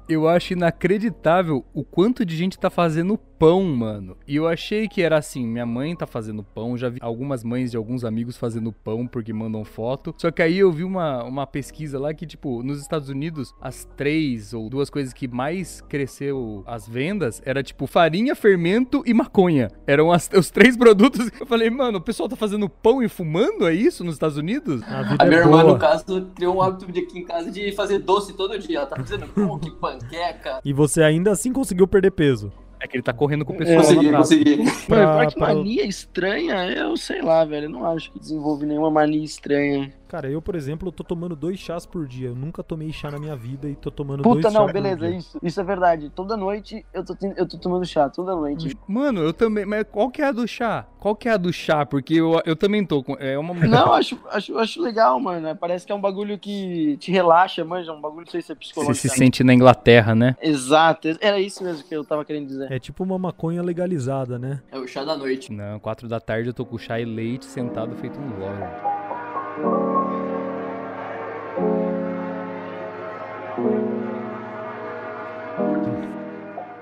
Eu 0.09 0.29
acho 0.29 0.53
inacreditável 0.53 1.65
o 1.73 1.85
quanto 1.85 2.25
de 2.25 2.37
gente 2.37 2.59
tá 2.59 2.71
fazendo 2.71 3.17
pão, 3.39 3.63
mano. 3.65 4.17
E 4.27 4.37
eu 4.37 4.47
achei 4.49 4.89
que 4.89 5.03
era 5.03 5.19
assim, 5.19 5.47
minha 5.47 5.67
mãe 5.67 5.95
tá 5.95 6.07
fazendo 6.07 6.43
pão, 6.43 6.77
já 6.77 6.89
vi 6.89 6.99
algumas 7.01 7.45
mães 7.45 7.71
de 7.71 7.77
alguns 7.77 8.05
amigos 8.05 8.37
fazendo 8.37 8.73
pão 8.73 9.07
porque 9.07 9.33
mandam 9.33 9.65
foto. 9.65 10.15
Só 10.19 10.31
que 10.31 10.43
aí 10.43 10.59
eu 10.59 10.71
vi 10.73 10.85
uma, 10.85 11.23
uma 11.25 11.47
pesquisa 11.47 11.99
lá 11.99 12.13
que, 12.15 12.27
tipo, 12.27 12.63
nos 12.63 12.81
Estados 12.81 13.09
Unidos, 13.09 13.55
as 13.61 13.85
três 13.97 14.53
ou 14.55 14.69
duas 14.69 14.89
coisas 14.91 15.13
que 15.13 15.29
mais 15.29 15.81
cresceu 15.83 16.63
as 16.67 16.89
vendas 16.89 17.41
era, 17.45 17.63
tipo, 17.63 17.87
farinha, 17.87 18.35
fermento 18.35 19.03
e 19.07 19.13
maconha. 19.15 19.69
Eram 19.87 20.11
as- 20.13 20.31
os 20.37 20.51
três 20.51 20.77
produtos. 20.77 21.31
Eu 21.39 21.47
falei, 21.47 21.71
mano, 21.71 21.99
o 21.99 22.01
pessoal 22.01 22.29
tá 22.29 22.37
fazendo 22.37 22.69
pão 22.69 23.03
e 23.03 23.09
fumando, 23.09 23.67
é 23.67 23.75
isso 23.75 24.03
nos 24.05 24.15
Estados 24.15 24.37
Unidos? 24.37 24.83
A 24.83 25.03
vida 25.03 25.17
A 25.25 25.27
minha 25.27 25.41
é 25.41 25.43
irmã, 25.43 25.63
no 25.63 25.79
caso, 25.79 26.27
criou 26.35 26.57
um 26.57 26.63
hábito 26.63 26.91
de 26.91 27.01
aqui 27.01 27.19
em 27.19 27.25
casa 27.25 27.51
de 27.51 27.73
fazer 27.73 27.99
doce 27.99 28.33
todo 28.33 28.59
dia. 28.59 28.79
Ela 28.79 28.87
tá 28.87 28.97
fazendo 28.97 29.27
cookie, 29.29 29.71
panqueca. 29.73 30.61
E 30.65 30.73
você 30.73 31.03
ainda 31.03 31.31
assim 31.31 31.53
conseguiu 31.53 31.87
perder 31.87 32.11
peso. 32.13 32.53
É 32.79 32.87
que 32.87 32.97
ele 32.97 33.03
tá 33.03 33.13
correndo 33.13 33.45
com 33.45 33.55
o 33.55 33.57
pessoal 33.57 33.79
lá 33.79 33.85
Consegui, 33.85 34.13
consegui. 34.13 34.57
Mano, 34.59 34.75
Pra- 34.87 35.27
que 35.27 35.35
pra- 35.35 35.55
mania 35.55 35.85
estranha, 35.87 36.67
eu 36.71 36.97
sei 36.97 37.23
lá, 37.23 37.45
velho. 37.45 37.67
Eu 37.67 37.71
não 37.71 37.87
acho 37.87 38.13
que 38.13 38.19
desenvolve 38.19 38.67
nenhuma 38.67 38.91
mania 38.91 39.25
estranha. 39.25 39.93
Cara, 40.09 40.31
eu, 40.31 40.41
por 40.41 40.55
exemplo, 40.55 40.89
eu 40.89 40.93
tô 40.93 41.03
tomando 41.03 41.35
dois 41.35 41.59
chás 41.59 41.85
por 41.85 42.07
dia. 42.07 42.29
Eu 42.29 42.35
nunca 42.35 42.63
tomei 42.63 42.93
chá 42.93 43.11
na 43.11 43.19
minha 43.19 43.35
vida 43.35 43.69
e 43.69 43.75
tô 43.75 43.91
tomando 43.91 44.23
Puta, 44.23 44.43
dois 44.43 44.55
não, 44.55 44.63
chás 44.63 44.73
beleza, 44.73 44.97
por 44.99 45.09
dia. 45.09 45.17
isso, 45.19 45.39
isso 45.43 45.61
é 45.61 45.65
verdade. 45.65 46.11
Toda 46.11 46.37
noite 46.37 46.85
eu 46.93 47.05
tô, 47.05 47.17
eu 47.37 47.47
tô 47.49 47.59
tomando 47.59 47.85
chá, 47.85 48.09
toda 48.09 48.35
noite. 48.35 48.77
Mano, 48.87 49.21
eu 49.21 49.33
também. 49.33 49.67
Mas 49.67 49.85
qual 49.91 50.11
que 50.11 50.23
é 50.23 50.27
a 50.27 50.33
do 50.33 50.47
chá? 50.47 50.87
Qual 51.01 51.15
que 51.17 51.29
é 51.29 51.33
a 51.33 51.37
do 51.37 51.53
chá? 51.53 51.85
Porque 51.85 52.15
eu, 52.15 52.41
eu 52.45 52.55
também 52.57 52.85
tô 52.85 53.03
com. 53.03 53.15
É 53.19 53.37
uma. 53.39 53.53
Não, 53.55 53.93
acho, 53.95 54.19
acho, 54.31 54.57
acho 54.59 54.81
legal, 54.83 55.19
mano. 55.19 55.57
Parece 55.57 55.85
que 55.87 55.93
é 55.93 55.95
um 55.95 56.01
bagulho 56.01 56.39
que 56.39 56.97
te 56.99 57.11
relaxa, 57.11 57.65
manja. 57.65 57.93
Um 57.93 58.01
bagulho, 58.01 58.25
não 58.25 58.31
sei 58.31 58.41
se 58.43 58.53
é 58.53 58.55
Você 58.55 58.61
psicológico. 58.61 58.95
se 58.97 59.09
sente 59.09 59.43
na 59.43 59.53
Inglaterra, 59.55 60.15
né? 60.15 60.37
Exato, 60.41 61.09
era 61.21 61.41
isso 61.41 61.65
mesmo 61.65 61.83
que 61.87 61.95
eu 61.95 62.05
tava 62.05 62.25
querendo 62.25 62.47
dizer. 62.47 62.71
É 62.71 62.79
tipo 62.79 63.03
uma 63.03 63.19
maconha 63.19 63.63
legalizada, 63.63 64.39
né? 64.39 64.63
É 64.71 64.79
o 64.79 64.87
chá 64.87 65.05
da 65.05 65.17
noite. 65.17 65.53
Não, 65.53 65.79
quatro 65.81 66.09
da 66.09 66.21
tarde 66.21 66.49
eu 66.49 66.55
tô 66.55 66.65
com 66.65 66.79
chá 66.79 67.01
e 67.01 67.05
leite 67.05 67.45
sentado 67.45 67.95
feito 67.97 68.19
um 68.21 68.39
lord. 68.39 69.96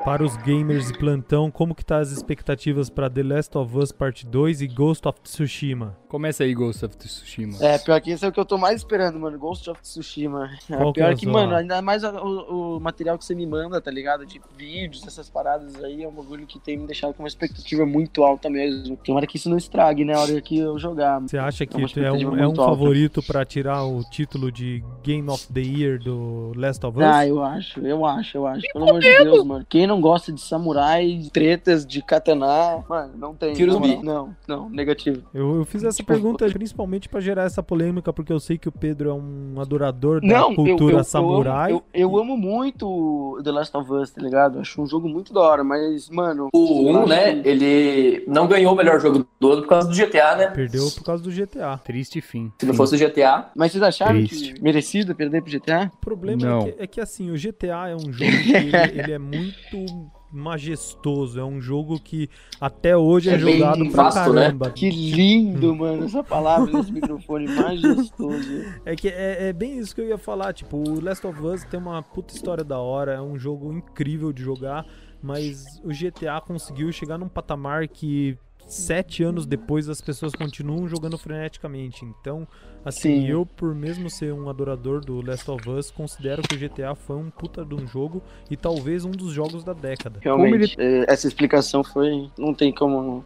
Para 0.05 0.23
os 0.23 0.37
gamers 0.37 0.89
de 0.89 0.99
plantão, 0.99 1.51
como 1.51 1.75
que 1.75 1.83
tá 1.83 1.99
as 1.99 2.11
expectativas 2.13 2.91
pra 2.91 3.09
The 3.09 3.23
Last 3.23 3.57
of 3.57 3.75
Us 3.79 3.91
Part 3.91 4.27
2 4.27 4.61
e 4.61 4.67
Ghost 4.67 5.09
of 5.09 5.19
Tsushima? 5.23 5.97
Começa 6.09 6.45
aí, 6.45 6.53
Ghost 6.53 6.85
of 6.85 6.95
Tsushima. 6.95 7.57
É, 7.61 7.79
pior 7.79 7.99
que 8.03 8.11
esse 8.11 8.23
é 8.23 8.29
o 8.29 8.33
que 8.33 8.39
eu 8.39 8.45
tô 8.45 8.59
mais 8.59 8.77
esperando, 8.77 9.19
mano. 9.19 9.39
Ghost 9.39 9.69
of 9.71 9.81
Tsushima. 9.81 10.51
É, 10.71 10.77
Qual 10.77 10.93
que 10.93 11.01
pior 11.01 11.11
é 11.11 11.13
a 11.15 11.17
que, 11.17 11.27
mano, 11.27 11.55
ainda 11.55 11.81
mais 11.81 12.05
o, 12.05 12.77
o 12.77 12.81
material 12.81 13.17
que 13.17 13.25
você 13.25 13.35
me 13.35 13.47
manda, 13.47 13.81
tá 13.81 13.91
ligado? 13.91 14.27
De 14.27 14.41
vídeos, 14.57 15.07
essas 15.07 15.31
paradas 15.31 15.83
aí, 15.83 16.03
é 16.03 16.09
um 16.09 16.13
bagulho 16.13 16.47
que 16.47 16.61
tem 16.61 16.77
me 16.77 16.87
deixado 16.87 17.15
com 17.15 17.23
uma 17.23 17.29
expectativa 17.29 17.87
muito 17.87 18.23
alta 18.23 18.51
mesmo. 18.51 18.99
Tomara 18.99 19.27
que 19.27 19.39
isso 19.39 19.49
não 19.49 19.57
estrague, 19.57 20.05
né, 20.05 20.15
a 20.15 20.21
hora 20.21 20.41
que 20.43 20.59
eu 20.59 20.79
jogar. 20.79 21.21
Você 21.23 21.39
acha 21.39 21.65
que 21.65 21.81
é 21.81 21.85
expectativa 21.85 22.31
um, 22.31 22.39
é 22.39 22.47
um 22.47 22.55
favorito 22.55 23.23
pra 23.23 23.43
tirar 23.45 23.85
o 23.85 24.03
título 24.11 24.53
de 24.53 24.85
Game 25.03 25.29
of 25.31 25.51
the 25.51 25.63
Year 25.63 25.99
do 25.99 26.53
Last 26.57 26.85
of 26.85 26.99
Us? 26.99 27.05
Ah, 27.05 27.27
eu 27.27 27.43
acho, 27.43 27.81
eu 27.81 28.05
acho, 28.05 28.37
eu 28.37 28.47
acho. 28.47 28.63
Pelo 28.73 28.91
amor 28.91 29.01
de 29.01 29.09
Deus, 29.09 29.45
mano. 29.45 29.67
Quem 29.69 29.87
não 29.87 29.94
gosta 30.01 30.33
de 30.33 30.41
samurai, 30.41 31.15
de 31.17 31.31
tretas, 31.31 31.87
de 31.87 32.03
katana, 32.03 32.83
mano, 32.89 33.13
não 33.17 33.35
tem. 33.35 33.55
Tira 33.55 33.71
os 33.73 33.81
na 33.81 33.81
moral. 33.87 33.99
bi. 34.01 34.05
Não, 34.07 34.37
não, 34.47 34.71
negativo. 34.71 35.23
Eu, 35.33 35.57
eu 35.57 35.65
fiz 35.65 35.83
essa 35.85 35.97
Tipo, 35.97 36.13
pergunta 36.13 36.47
principalmente 36.49 37.09
pra 37.09 37.21
gerar 37.21 37.45
essa 37.45 37.63
polêmica, 37.63 38.13
porque 38.13 38.33
eu 38.33 38.41
sei 38.41 38.59
que 38.59 38.69
o 38.69 38.73
Pedro 38.73 39.11
é 39.11 39.15
um 39.15 39.55
adorador 39.61 40.21
da 40.21 40.27
Não, 40.27 40.55
cultura 40.55 40.99
eu, 40.99 41.05
samurai. 41.05 41.73
eu, 41.73 41.77
amo, 41.77 41.85
eu, 41.93 42.11
eu 42.11 42.19
amo 42.19 42.37
muito 42.37 43.41
The 43.43 43.51
Last 43.53 43.77
of 43.77 43.93
Us, 43.93 44.11
tá 44.11 44.21
ligado? 44.23 44.59
Acho 44.61 44.81
um 44.83 44.87
jogo 44.87 45.09
muito 45.09 45.33
da 45.33 45.41
hora, 45.41 45.65
mas, 45.65 46.09
mano. 46.11 46.49
O 46.53 46.89
eu 46.89 46.95
1, 46.95 46.99
acho 47.01 47.09
né, 47.09 47.35
que- 47.43 47.49
ele 47.49 48.25
não 48.27 48.47
ganhou 48.47 48.73
o 48.73 48.77
melhor 48.77 49.01
jogo 49.01 49.27
do 49.41 49.53
ano 49.53 49.63
por 49.63 49.69
causa 49.69 49.89
do 49.89 49.95
GTA, 49.95 50.37
né? 50.37 50.47
Perdeu 50.49 50.91
por 50.91 51.05
causa 51.05 51.23
do 51.23 51.31
GTA. 51.31 51.79
Triste 51.79 52.21
fim. 52.21 52.53
Se 52.59 52.67
não 52.67 52.75
fosse 52.75 52.95
o 52.95 52.99
GTA, 52.99 53.51
Mas 53.55 53.73
vocês 53.73 53.83
acharam 53.83 54.15
Triste. 54.25 54.55
que 54.55 54.63
merecido 54.63 55.15
perder 55.15 55.43
pro 55.43 55.51
GTA? 55.51 55.91
O 55.95 55.99
problema 55.99 56.45
Não. 56.45 56.59
é 56.61 56.73
que, 56.73 56.83
é 56.83 56.87
que, 56.87 57.01
assim, 57.01 57.31
o 57.31 57.35
GTA 57.37 57.89
é 57.89 57.95
um 57.97 58.13
jogo 58.13 58.31
que 58.43 58.53
ele, 58.53 58.77
ele 59.01 59.13
é 59.13 59.19
muito 59.19 59.84
majestoso, 60.33 61.39
é 61.39 61.45
um 61.45 61.61
jogo 61.61 61.99
que 62.01 62.29
até 62.61 62.97
hoje 62.97 63.31
é, 63.31 63.35
É 63.35 63.39
jogado 63.39 63.89
pra 63.91 64.03
vasto, 64.05 64.33
né? 64.33 64.43
caramba. 64.43 64.71
Que 64.71 64.91
lindo, 64.91 65.75
mano, 65.77 66.05
essa 66.05 66.25
palavra 66.25 66.73
nesse 66.73 66.93
microfone 66.93 67.47
majestoso. 67.47 68.65
É 68.85 68.97
que 68.97 69.09
é, 69.09 69.49
é 69.49 69.53
bem 69.53 69.79
isso 69.79 69.95
que 69.95 70.01
eu 70.01 70.09
ia 70.09 70.19
falar, 70.19 70.53
tipo, 70.53 70.77
o 70.77 71.03
Last 71.03 71.25
of 71.27 71.41
Us 71.41 71.65
tem 71.65 71.79
uma 71.79 72.03
puta 72.03 72.35
história 72.35 72.65
da 72.65 72.79
hora, 72.79 73.13
é 73.15 73.21
um 73.21 73.39
jogo 73.39 73.73
incrível 73.73 74.33
de 74.33 74.43
jogar, 74.43 74.85
mas 75.23 75.81
o 75.85 75.89
GTA 75.89 76.41
conseguiu 76.41 76.91
chegar 76.91 77.17
num 77.17 77.29
patamar 77.29 77.87
que 77.87 78.37
sete 78.67 79.23
anos 79.23 79.47
depois 79.47 79.89
as 79.89 80.01
pessoas 80.01 80.33
continuam 80.35 80.89
jogando 80.89 81.19
freneticamente. 81.19 82.05
Então, 82.05 82.47
assim, 82.85 83.23
Sim. 83.23 83.29
eu, 83.29 83.47
por 83.47 83.75
mesmo 83.75 84.09
ser 84.11 84.33
um 84.33 84.49
adorador 84.49 85.01
do 85.01 85.21
Last 85.21 85.51
of 85.51 85.69
Us, 85.69 85.91
considero 85.91 86.43
que 86.43 86.55
o 86.55 86.59
GTA 86.59 86.95
foi 86.95 87.17
um 87.17 87.31
puta 87.31 87.65
de 87.65 87.75
um 87.75 87.87
jogo 87.87 88.23
e 88.51 88.57
talvez 88.57 89.05
um 89.05 89.11
dos 89.11 89.33
jogos 89.33 89.65
da 89.65 89.73
década. 89.73 90.19
Realmente, 90.23 90.75
é, 90.79 91.05
essa 91.09 91.27
explicação 91.27 91.83
foi. 91.85 92.31
Não 92.39 92.55
tem 92.55 92.73
como. 92.73 93.25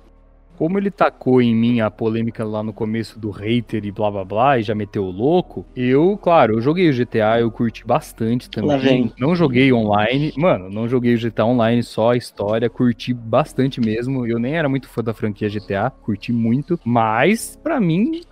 Como 0.59 0.77
ele 0.77 0.91
tacou 0.91 1.41
em 1.41 1.55
mim 1.55 1.79
a 1.81 1.89
polêmica 1.89 2.45
lá 2.45 2.65
no 2.65 2.73
começo 2.73 3.17
do 3.17 3.31
hater 3.31 3.85
e 3.85 3.93
blá 3.93 4.11
blá 4.11 4.25
blá 4.25 4.59
e 4.59 4.63
já 4.65 4.75
meteu 4.75 5.05
o 5.05 5.11
louco, 5.11 5.65
eu, 5.77 6.19
claro, 6.21 6.55
eu 6.55 6.61
joguei 6.61 6.91
o 6.91 6.93
GTA, 6.93 7.39
eu 7.39 7.49
curti 7.49 7.87
bastante 7.87 8.51
também. 8.51 9.13
Não 9.17 9.37
joguei 9.37 9.73
online, 9.73 10.33
mano, 10.37 10.69
não 10.69 10.89
joguei 10.89 11.15
o 11.15 11.19
GTA 11.19 11.45
online, 11.45 11.81
só 11.85 12.11
a 12.11 12.17
história, 12.17 12.69
curti 12.69 13.15
bastante 13.15 13.81
mesmo. 13.81 14.27
Eu 14.27 14.41
nem 14.41 14.57
era 14.57 14.69
muito 14.69 14.89
fã 14.89 15.01
da 15.01 15.15
franquia 15.15 15.49
GTA, 15.49 15.91
curti 16.03 16.33
muito, 16.33 16.77
mas 16.85 17.57
pra 17.63 17.81
mim 17.81 18.23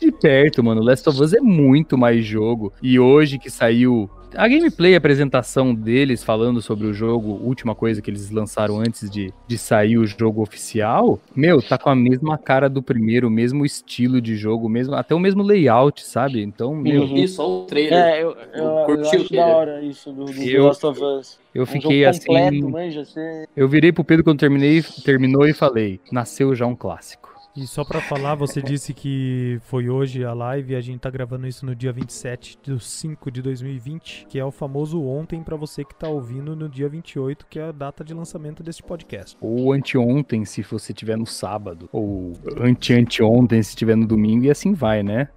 de 0.00 0.10
perto, 0.10 0.64
mano. 0.64 0.82
Last 0.82 1.08
of 1.08 1.22
Us 1.22 1.32
é 1.32 1.40
muito 1.40 1.96
mais 1.96 2.24
jogo. 2.24 2.72
E 2.82 2.98
hoje 2.98 3.38
que 3.38 3.50
saiu 3.50 4.10
a 4.36 4.48
gameplay, 4.48 4.94
a 4.94 4.98
apresentação 4.98 5.74
deles 5.74 6.22
falando 6.22 6.60
sobre 6.62 6.86
o 6.86 6.92
jogo, 6.92 7.32
última 7.42 7.74
coisa 7.74 8.00
que 8.00 8.10
eles 8.10 8.30
lançaram 8.30 8.78
antes 8.80 9.10
de, 9.10 9.32
de 9.46 9.58
sair 9.58 9.98
o 9.98 10.06
jogo 10.06 10.42
oficial, 10.42 11.18
meu, 11.34 11.60
tá 11.62 11.76
com 11.78 11.90
a 11.90 11.94
mesma 11.94 12.38
cara 12.38 12.68
do 12.68 12.82
primeiro, 12.82 13.28
o 13.28 13.30
mesmo 13.30 13.64
estilo 13.64 14.20
de 14.20 14.36
jogo, 14.36 14.68
mesmo, 14.68 14.94
até 14.94 15.14
o 15.14 15.18
mesmo 15.18 15.42
layout, 15.42 16.04
sabe? 16.04 16.42
Então, 16.42 16.74
meu, 16.74 17.02
Uhum. 17.02 17.16
E 17.16 17.28
só 17.28 17.62
o 17.62 17.64
trailer. 17.66 17.92
É, 17.98 18.22
eu, 18.22 18.36
eu, 18.54 18.64
eu 18.64 18.84
Curtiu 18.86 19.20
acho 19.22 19.32
o 19.32 19.36
da 19.36 19.46
hora 19.46 19.82
isso 19.82 20.12
do, 20.12 20.24
do 20.26 20.32
The 20.32 20.44
Eu- 20.48 20.66
Last 20.66 20.86
of 20.86 21.00
Us. 21.02 21.38
eu 21.54 21.62
Um 21.62 21.66
fiquei 21.66 22.04
jogo 22.04 22.18
completo, 22.18 22.46
assim. 22.56 22.70
manja, 22.70 23.04
você... 23.04 23.46
Eu 23.56 23.68
virei 23.68 23.92
pro 23.92 24.04
Pedro 24.04 24.24
quando 24.24 24.38
terminei, 24.38 24.82
terminou 25.04 25.46
e 25.46 25.52
falei: 25.52 26.00
nasceu 26.12 26.54
já 26.54 26.66
um 26.66 26.76
clássico. 26.76 27.29
E 27.56 27.66
só 27.66 27.84
pra 27.84 28.00
falar, 28.00 28.34
você 28.36 28.62
disse 28.62 28.94
que 28.94 29.58
foi 29.62 29.88
hoje 29.88 30.24
a 30.24 30.32
live 30.32 30.72
e 30.72 30.76
a 30.76 30.80
gente 30.80 31.00
tá 31.00 31.10
gravando 31.10 31.46
isso 31.46 31.66
no 31.66 31.74
dia 31.74 31.92
27 31.92 32.58
de 32.62 32.78
5 32.78 33.30
de 33.30 33.42
2020, 33.42 34.26
que 34.28 34.38
é 34.38 34.44
o 34.44 34.52
famoso 34.52 35.02
ontem 35.02 35.42
pra 35.42 35.56
você 35.56 35.84
que 35.84 35.94
tá 35.94 36.08
ouvindo 36.08 36.54
no 36.54 36.68
dia 36.68 36.88
28, 36.88 37.46
que 37.48 37.58
é 37.58 37.64
a 37.64 37.72
data 37.72 38.04
de 38.04 38.14
lançamento 38.14 38.62
deste 38.62 38.82
podcast. 38.82 39.36
Ou 39.40 39.72
anteontem, 39.72 40.44
se 40.44 40.62
você 40.62 40.92
tiver 40.92 41.16
no 41.16 41.26
sábado. 41.26 41.88
Ou 41.92 42.32
ante-anteontem, 42.60 43.62
se 43.62 43.74
tiver 43.74 43.96
no 43.96 44.06
domingo, 44.06 44.44
e 44.44 44.50
assim 44.50 44.72
vai, 44.72 45.02
né? 45.02 45.28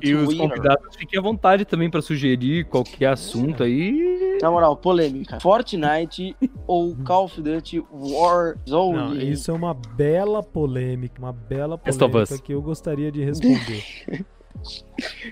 E 0.00 0.14
os 0.14 0.32
convidados 0.32 0.94
fiquem 0.94 1.18
à 1.18 1.22
vontade 1.22 1.64
também 1.64 1.90
pra 1.90 2.00
sugerir 2.00 2.66
qualquer 2.66 3.06
assunto 3.06 3.64
aí. 3.64 4.17
Na 4.40 4.50
moral, 4.50 4.76
polêmica. 4.76 5.40
Fortnite 5.40 6.36
ou 6.66 6.94
Call 6.96 7.24
of 7.24 7.40
Duty 7.40 7.84
Warzone? 7.92 8.96
Não, 8.96 9.16
isso 9.16 9.50
é 9.50 9.54
uma 9.54 9.74
bela 9.74 10.42
polêmica, 10.42 11.18
uma 11.18 11.32
bela 11.32 11.76
polêmica 11.78 12.34
Us. 12.34 12.40
que 12.40 12.52
eu 12.52 12.62
gostaria 12.62 13.10
de 13.10 13.22
responder. 13.24 13.82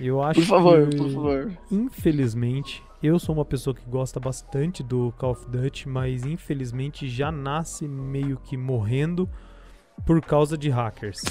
Eu 0.00 0.22
acho 0.22 0.38
Por 0.40 0.46
favor, 0.46 0.88
que, 0.88 0.96
por 0.96 1.10
favor. 1.10 1.58
infelizmente, 1.68 2.80
eu 3.02 3.18
sou 3.18 3.34
uma 3.34 3.44
pessoa 3.44 3.74
que 3.74 3.84
gosta 3.88 4.20
bastante 4.20 4.84
do 4.84 5.12
Call 5.18 5.32
of 5.32 5.48
Duty, 5.50 5.88
mas 5.88 6.24
infelizmente 6.24 7.08
já 7.08 7.32
nasce 7.32 7.88
meio 7.88 8.36
que 8.44 8.56
morrendo 8.56 9.28
por 10.04 10.20
causa 10.20 10.56
de 10.56 10.70
hackers. 10.70 11.24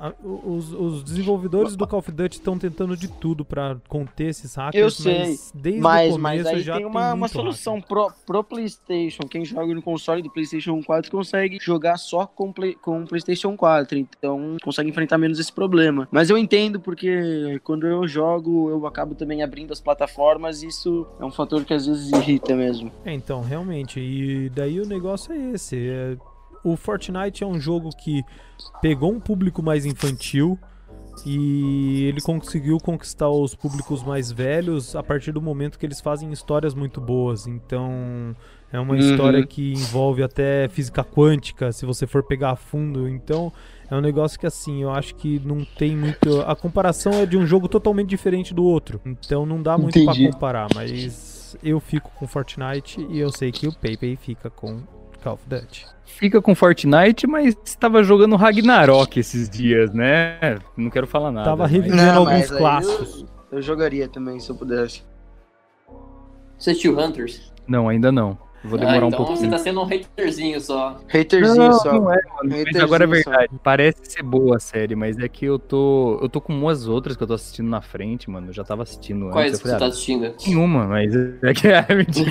A- 0.00 0.14
Os, 0.24 0.72
os 0.72 1.04
desenvolvedores 1.04 1.76
do 1.76 1.86
Call 1.86 1.98
of 1.98 2.10
Duty 2.10 2.38
estão 2.38 2.58
tentando 2.58 2.96
de 2.96 3.06
tudo 3.06 3.44
pra 3.44 3.76
conter 3.86 4.28
esses 4.28 4.54
hackers, 4.54 4.82
Eu 4.82 4.90
sei, 4.90 5.18
mas 5.18 5.52
desde 5.54 5.80
Mas, 5.80 6.14
o 6.14 6.18
mas 6.18 6.38
começo 6.40 6.56
aí 6.56 6.62
já 6.62 6.76
tem 6.78 6.86
uma, 6.86 7.08
uma 7.08 7.16
muito 7.16 7.32
solução 7.32 7.80
pro, 7.80 8.10
pro 8.26 8.42
PlayStation. 8.42 9.22
Quem 9.28 9.44
joga 9.44 9.74
no 9.74 9.82
console 9.82 10.22
do 10.22 10.30
PlayStation 10.30 10.82
4 10.82 11.10
consegue 11.10 11.58
jogar 11.60 11.98
só 11.98 12.26
com, 12.26 12.50
play, 12.52 12.74
com 12.74 13.02
o 13.02 13.06
PlayStation 13.06 13.54
4. 13.56 13.98
Então 13.98 14.56
consegue 14.64 14.88
enfrentar 14.88 15.18
menos 15.18 15.38
esse 15.38 15.52
problema. 15.52 16.08
Mas 16.10 16.30
eu 16.30 16.38
entendo 16.38 16.80
porque 16.80 17.60
quando 17.62 17.86
eu 17.86 18.08
jogo, 18.08 18.70
eu 18.70 18.86
acabo 18.86 19.14
também 19.14 19.42
abrindo 19.42 19.72
as 19.72 19.80
plataformas. 19.80 20.62
E 20.62 20.68
isso 20.68 21.06
é 21.20 21.24
um 21.24 21.30
fator 21.30 21.62
que 21.64 21.74
às 21.74 21.86
vezes 21.86 22.10
irrita 22.10 22.56
mesmo. 22.56 22.90
É, 23.04 23.12
então, 23.12 23.42
realmente. 23.42 24.00
E 24.00 24.48
daí 24.48 24.80
o 24.80 24.86
negócio 24.86 25.32
é 25.34 25.50
esse. 25.52 25.76
é- 25.76 26.16
o 26.64 26.76
Fortnite 26.76 27.42
é 27.42 27.46
um 27.46 27.58
jogo 27.60 27.90
que 27.96 28.22
pegou 28.82 29.12
um 29.12 29.20
público 29.20 29.62
mais 29.62 29.84
infantil 29.86 30.58
e 31.26 32.04
ele 32.04 32.20
conseguiu 32.20 32.78
conquistar 32.78 33.28
os 33.28 33.54
públicos 33.54 34.02
mais 34.02 34.32
velhos 34.32 34.96
a 34.96 35.02
partir 35.02 35.32
do 35.32 35.42
momento 35.42 35.78
que 35.78 35.84
eles 35.84 36.00
fazem 36.00 36.30
histórias 36.32 36.74
muito 36.74 37.00
boas. 37.00 37.46
Então, 37.46 38.34
é 38.72 38.78
uma 38.80 38.94
Uhum. 38.94 39.00
história 39.00 39.46
que 39.46 39.72
envolve 39.72 40.22
até 40.22 40.68
física 40.68 41.04
quântica, 41.04 41.72
se 41.72 41.84
você 41.84 42.06
for 42.06 42.22
pegar 42.22 42.50
a 42.52 42.56
fundo. 42.56 43.06
Então, 43.08 43.52
é 43.90 43.94
um 43.96 44.00
negócio 44.00 44.38
que 44.38 44.46
assim, 44.46 44.82
eu 44.82 44.90
acho 44.90 45.14
que 45.16 45.38
não 45.44 45.64
tem 45.76 45.94
muito. 45.96 46.40
A 46.42 46.56
comparação 46.56 47.12
é 47.14 47.26
de 47.26 47.36
um 47.36 47.46
jogo 47.46 47.68
totalmente 47.68 48.08
diferente 48.08 48.54
do 48.54 48.64
outro. 48.64 49.00
Então 49.04 49.44
não 49.44 49.62
dá 49.62 49.76
muito 49.76 49.94
pra 50.04 50.12
Entendi. 50.14 50.30
comparar, 50.30 50.68
mas 50.74 51.56
eu 51.62 51.80
fico 51.80 52.10
com 52.18 52.26
Fortnite 52.26 53.04
e 53.10 53.18
eu 53.18 53.30
sei 53.30 53.50
que 53.52 53.66
o 53.66 53.72
Pepe 53.72 54.16
fica 54.16 54.48
com 54.48 54.80
Call 55.20 55.34
of 55.34 55.44
Duty. 55.46 55.86
Fica 56.04 56.42
com 56.42 56.54
Fortnite, 56.54 57.26
mas 57.26 57.56
estava 57.64 58.02
jogando 58.02 58.36
Ragnarok 58.36 59.18
esses 59.18 59.48
dias, 59.48 59.92
né? 59.92 60.58
Não 60.76 60.90
quero 60.90 61.06
falar 61.06 61.30
nada. 61.30 61.48
Tava 61.48 61.66
revivendo 61.66 62.10
alguns 62.10 62.32
mas 62.32 62.52
aí 62.52 62.58
clássicos. 62.58 63.26
Eu 63.50 63.62
jogaria 63.62 64.08
também 64.08 64.38
se 64.38 64.50
eu 64.50 64.56
pudesse. 64.56 65.02
Você 66.58 66.70
assistiu 66.70 66.98
Hunters? 66.98 67.52
Não, 67.66 67.88
ainda 67.88 68.12
não. 68.12 68.36
Vou 68.62 68.78
demorar 68.78 69.00
ah, 69.00 69.04
um 69.04 69.08
então 69.08 69.18
pouquinho. 69.24 69.38
você 69.38 69.48
tá 69.48 69.58
sendo 69.58 69.80
um 69.80 69.84
haterzinho 69.84 70.60
só. 70.60 71.00
Haterzinho 71.08 71.56
Não, 71.68 71.72
só. 71.72 71.92
não 71.92 72.12
é, 72.12 72.16
mano. 72.16 72.40
Mas 72.44 72.60
Haterzinho 72.60 72.84
agora 72.84 73.04
é 73.04 73.06
só. 73.06 73.12
verdade. 73.30 73.48
Parece 73.62 73.98
ser 74.04 74.22
boa 74.22 74.56
a 74.56 74.60
série, 74.60 74.94
mas 74.94 75.18
é 75.18 75.28
que 75.28 75.44
eu 75.46 75.58
tô. 75.58 76.18
Eu 76.20 76.28
tô 76.28 76.40
com 76.40 76.52
umas 76.52 76.86
outras 76.86 77.16
que 77.16 77.22
eu 77.22 77.26
tô 77.26 77.34
assistindo 77.34 77.68
na 77.68 77.80
frente, 77.80 78.28
mano. 78.30 78.48
Eu 78.48 78.52
já 78.52 78.62
tava 78.64 78.82
assistindo 78.82 79.30
Quais 79.30 79.48
antes. 79.52 79.60
que 79.62 79.66
você 79.68 79.72
tá 79.72 79.78
falei, 79.78 79.92
assistindo? 79.92 80.26
ah, 80.26 80.32
nenhuma, 80.46 80.86
mas 80.86 81.14
é 81.42 81.54
que 81.54 81.68
é 81.68 81.86
mentira. 81.94 82.30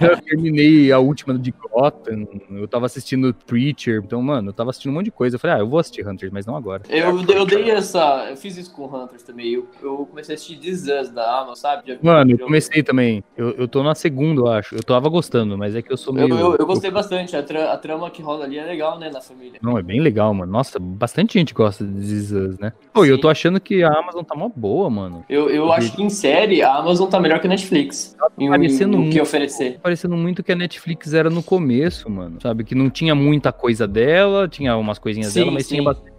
eu 0.00 0.20
terminei 0.22 0.92
a 0.92 0.98
última 0.98 1.38
de 1.38 1.50
Gotham. 1.52 2.26
Eu 2.50 2.68
tava 2.68 2.86
assistindo 2.86 3.34
Preacher. 3.46 4.00
Então, 4.04 4.22
mano, 4.22 4.50
eu 4.50 4.52
tava 4.52 4.70
assistindo 4.70 4.92
um 4.92 4.94
monte 4.94 5.06
de 5.06 5.10
coisa. 5.10 5.36
Eu 5.36 5.40
falei, 5.40 5.56
ah, 5.56 5.60
eu 5.60 5.68
vou 5.68 5.78
assistir 5.78 6.06
Hunters, 6.06 6.30
mas 6.32 6.46
não 6.46 6.56
agora. 6.56 6.82
Eu, 6.88 7.20
eu 7.28 7.44
dei 7.46 7.70
essa. 7.70 8.26
Eu 8.30 8.36
fiz 8.36 8.56
isso 8.56 8.72
com 8.72 8.84
Hunters 8.86 9.22
também. 9.22 9.54
Eu, 9.54 9.66
eu 9.82 10.06
comecei 10.06 10.34
a 10.34 10.36
assistir 10.36 10.56
This 10.58 10.82
Us 10.88 11.10
da 11.10 11.38
Amazon, 11.38 11.54
sabe? 11.54 11.82
Já- 11.92 11.98
Mano, 12.02 12.30
eu 12.32 12.38
comecei 12.38 12.82
também. 12.82 13.24
Eu, 13.36 13.50
eu 13.52 13.66
tô 13.68 13.82
na 13.82 13.94
segunda, 13.94 14.40
eu 14.40 14.46
acho. 14.48 14.74
Eu 14.74 14.82
tava 14.82 15.08
gostando, 15.08 15.47
mas 15.56 15.74
é 15.74 15.82
que 15.82 15.92
eu 15.92 15.96
sou 15.96 16.16
Eu, 16.18 16.28
meio. 16.28 16.38
eu, 16.40 16.56
eu 16.58 16.66
gostei 16.66 16.90
bastante. 16.90 17.36
A, 17.36 17.42
tra- 17.42 17.72
a 17.72 17.76
trama 17.78 18.10
que 18.10 18.20
rola 18.20 18.44
ali 18.44 18.58
é 18.58 18.64
legal, 18.64 18.98
né? 18.98 19.08
Na 19.10 19.20
família. 19.20 19.58
Não, 19.62 19.78
é 19.78 19.82
bem 19.82 20.00
legal, 20.00 20.34
mano. 20.34 20.50
Nossa, 20.50 20.78
bastante 20.78 21.38
gente 21.38 21.54
gosta 21.54 21.84
de 21.84 22.14
Us, 22.34 22.58
né? 22.58 22.72
Pô, 22.92 23.04
e 23.04 23.08
eu 23.08 23.14
Sim. 23.16 23.20
tô 23.22 23.28
achando 23.28 23.60
que 23.60 23.82
a 23.82 23.88
Amazon 23.88 24.22
tá 24.24 24.34
mó 24.34 24.50
boa, 24.54 24.90
mano. 24.90 25.24
Eu, 25.28 25.48
eu 25.48 25.72
acho 25.72 25.92
que 25.92 26.02
em 26.02 26.10
série 26.10 26.62
a 26.62 26.74
Amazon 26.74 27.08
tá 27.08 27.18
melhor 27.20 27.40
que 27.40 27.46
a 27.46 27.50
Netflix. 27.50 28.16
Em, 28.38 28.48
parecendo 28.48 28.96
que 28.96 29.02
muito. 29.04 29.22
oferecer. 29.22 29.78
Parecendo 29.80 30.16
muito 30.16 30.42
que 30.42 30.52
a 30.52 30.56
Netflix 30.56 31.14
era 31.14 31.30
no 31.30 31.42
começo, 31.42 32.10
mano. 32.10 32.38
Sabe? 32.42 32.64
Que 32.64 32.74
não 32.74 32.90
tinha 32.90 33.14
muita 33.14 33.52
coisa 33.52 33.86
dela, 33.86 34.48
tinha 34.48 34.76
umas 34.76 34.98
coisinhas 34.98 35.32
Sim, 35.32 35.40
dela, 35.40 35.52
mas 35.52 35.66
sim. 35.66 35.74
tinha 35.76 35.82
bastante 35.84 36.12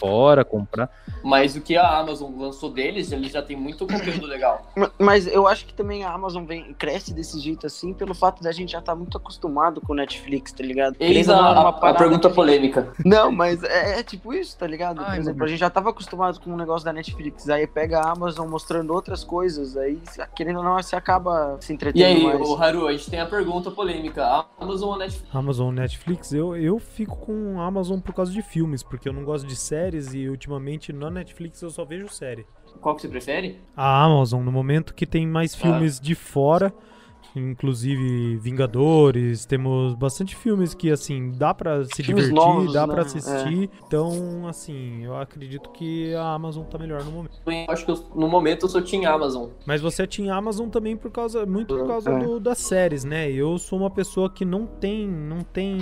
fora, 0.00 0.44
comprar. 0.44 0.90
Mas 1.22 1.54
o 1.54 1.60
que 1.60 1.76
a 1.76 1.98
Amazon 1.98 2.32
lançou 2.38 2.70
deles, 2.72 3.12
eles 3.12 3.30
já 3.32 3.42
tem 3.42 3.56
muito 3.56 3.86
conteúdo 3.86 4.26
legal. 4.26 4.66
Ma- 4.76 4.90
Mas 4.98 5.26
eu 5.26 5.46
acho 5.46 5.66
que 5.66 5.74
também 5.74 6.02
a 6.04 6.12
Amazon 6.12 6.44
vem, 6.44 6.72
cresce 6.74 7.12
desse 7.12 7.38
jeito 7.38 7.66
assim 7.66 7.92
pelo 7.92 8.14
fato 8.14 8.42
da 8.42 8.50
gente 8.52 8.72
já 8.72 8.78
estar 8.78 8.94
muito 8.94 9.16
acostumado 9.16 9.80
com 9.80 9.92
o 9.92 9.96
Netflix, 9.96 10.52
tá 10.52 10.64
ligado? 10.64 10.96
Eis 10.98 11.26
não, 11.26 11.34
é 11.34 11.38
a, 11.38 11.60
uma 11.60 11.68
a, 11.68 11.94
pergunta 11.94 12.28
que- 12.28 12.34
polêmica. 12.34 12.92
Não, 13.04 13.30
mas 13.30 13.62
é, 13.62 14.00
é 14.00 14.02
tipo 14.02 14.32
isso, 14.32 14.56
tá 14.56 14.66
ligado? 14.66 14.96
Por 14.96 15.06
Ai, 15.10 15.18
exemplo, 15.18 15.38
mano. 15.40 15.44
a 15.44 15.48
gente 15.48 15.60
já 15.60 15.70
tava 15.70 15.90
acostumado 15.90 16.40
com 16.40 16.50
o 16.52 16.56
negócio 16.56 16.84
da 16.84 16.92
Netflix, 16.92 17.48
aí 17.48 17.66
pega 17.66 18.00
a 18.00 18.10
Amazon 18.12 18.48
mostrando 18.48 18.92
outras 18.94 19.22
coisas, 19.22 19.76
aí 19.76 19.98
querendo 20.34 20.58
ou 20.58 20.64
não, 20.64 20.76
você 20.82 20.96
acaba 20.96 21.58
se 21.60 21.72
E 21.72 21.74
entretendo 21.74 22.04
aí, 22.06 22.22
mais. 22.24 22.40
o 22.48 22.56
Haru, 22.56 22.86
a 22.86 22.92
gente 22.92 23.10
tem 23.10 23.20
a 23.20 23.26
pergunta 23.26 23.70
polêmica. 23.70 24.24
A 24.24 24.46
Amazon 24.60 24.90
ou 24.90 24.98
Netflix? 24.98 25.34
Amazon, 25.34 25.74
Netflix, 25.74 26.32
eu, 26.32 26.56
eu 26.56 26.78
fico 26.78 27.16
com 27.18 27.60
Amazon 27.60 27.98
por 28.00 28.14
causa 28.14 28.32
de 28.32 28.40
filmes, 28.42 28.82
porque 28.82 29.08
eu 29.08 29.12
não 29.12 29.24
gosto 29.24 29.46
de 29.46 29.56
séries 29.90 30.14
e 30.14 30.28
ultimamente 30.28 30.92
na 30.92 31.10
Netflix 31.10 31.60
eu 31.62 31.70
só 31.70 31.84
vejo 31.84 32.08
série. 32.08 32.46
Qual 32.80 32.94
que 32.94 33.02
você 33.02 33.08
prefere? 33.08 33.60
A 33.76 34.04
Amazon, 34.04 34.44
no 34.44 34.52
momento 34.52 34.94
que 34.94 35.06
tem 35.06 35.26
mais 35.26 35.54
filmes 35.54 35.98
de 35.98 36.14
fora 36.14 36.72
inclusive 37.36 38.36
Vingadores, 38.38 39.44
temos 39.44 39.94
bastante 39.94 40.34
filmes 40.36 40.74
que, 40.74 40.90
assim, 40.90 41.32
dá 41.32 41.52
pra 41.54 41.84
se 41.84 42.02
Filmes 42.02 42.26
divertir, 42.26 42.34
novos, 42.34 42.72
dá 42.72 42.86
né? 42.86 42.92
pra 42.94 43.02
assistir. 43.02 43.70
Então, 43.86 44.46
assim, 44.48 45.04
eu 45.04 45.16
acredito 45.16 45.70
que 45.70 46.14
a 46.14 46.32
Amazon 46.34 46.64
tá 46.64 46.78
melhor 46.78 47.02
no 47.04 47.10
momento. 47.10 47.32
Eu 47.46 47.64
acho 47.68 47.84
que 47.84 47.90
eu- 47.90 48.04
no 48.14 48.28
momento 48.28 48.66
eu 48.66 48.68
sou 48.68 48.82
Team 48.82 49.04
Amazon. 49.10 49.48
Mas 49.66 49.80
você 49.80 50.06
tinha 50.06 50.34
Amazon 50.34 50.68
também 50.68 50.96
por 50.96 51.10
causa, 51.10 51.44
muito 51.46 51.76
por 51.76 51.86
causa 51.86 52.10
É. 52.10 52.18
do- 52.18 52.40
das 52.40 52.58
séries, 52.58 53.04
né? 53.04 53.30
Eu 53.30 53.58
sou 53.58 53.78
uma 53.78 53.90
pessoa 53.90 54.30
que 54.30 54.44
não 54.44 54.66
tem, 54.66 55.06
não 55.06 55.40
tem 55.40 55.78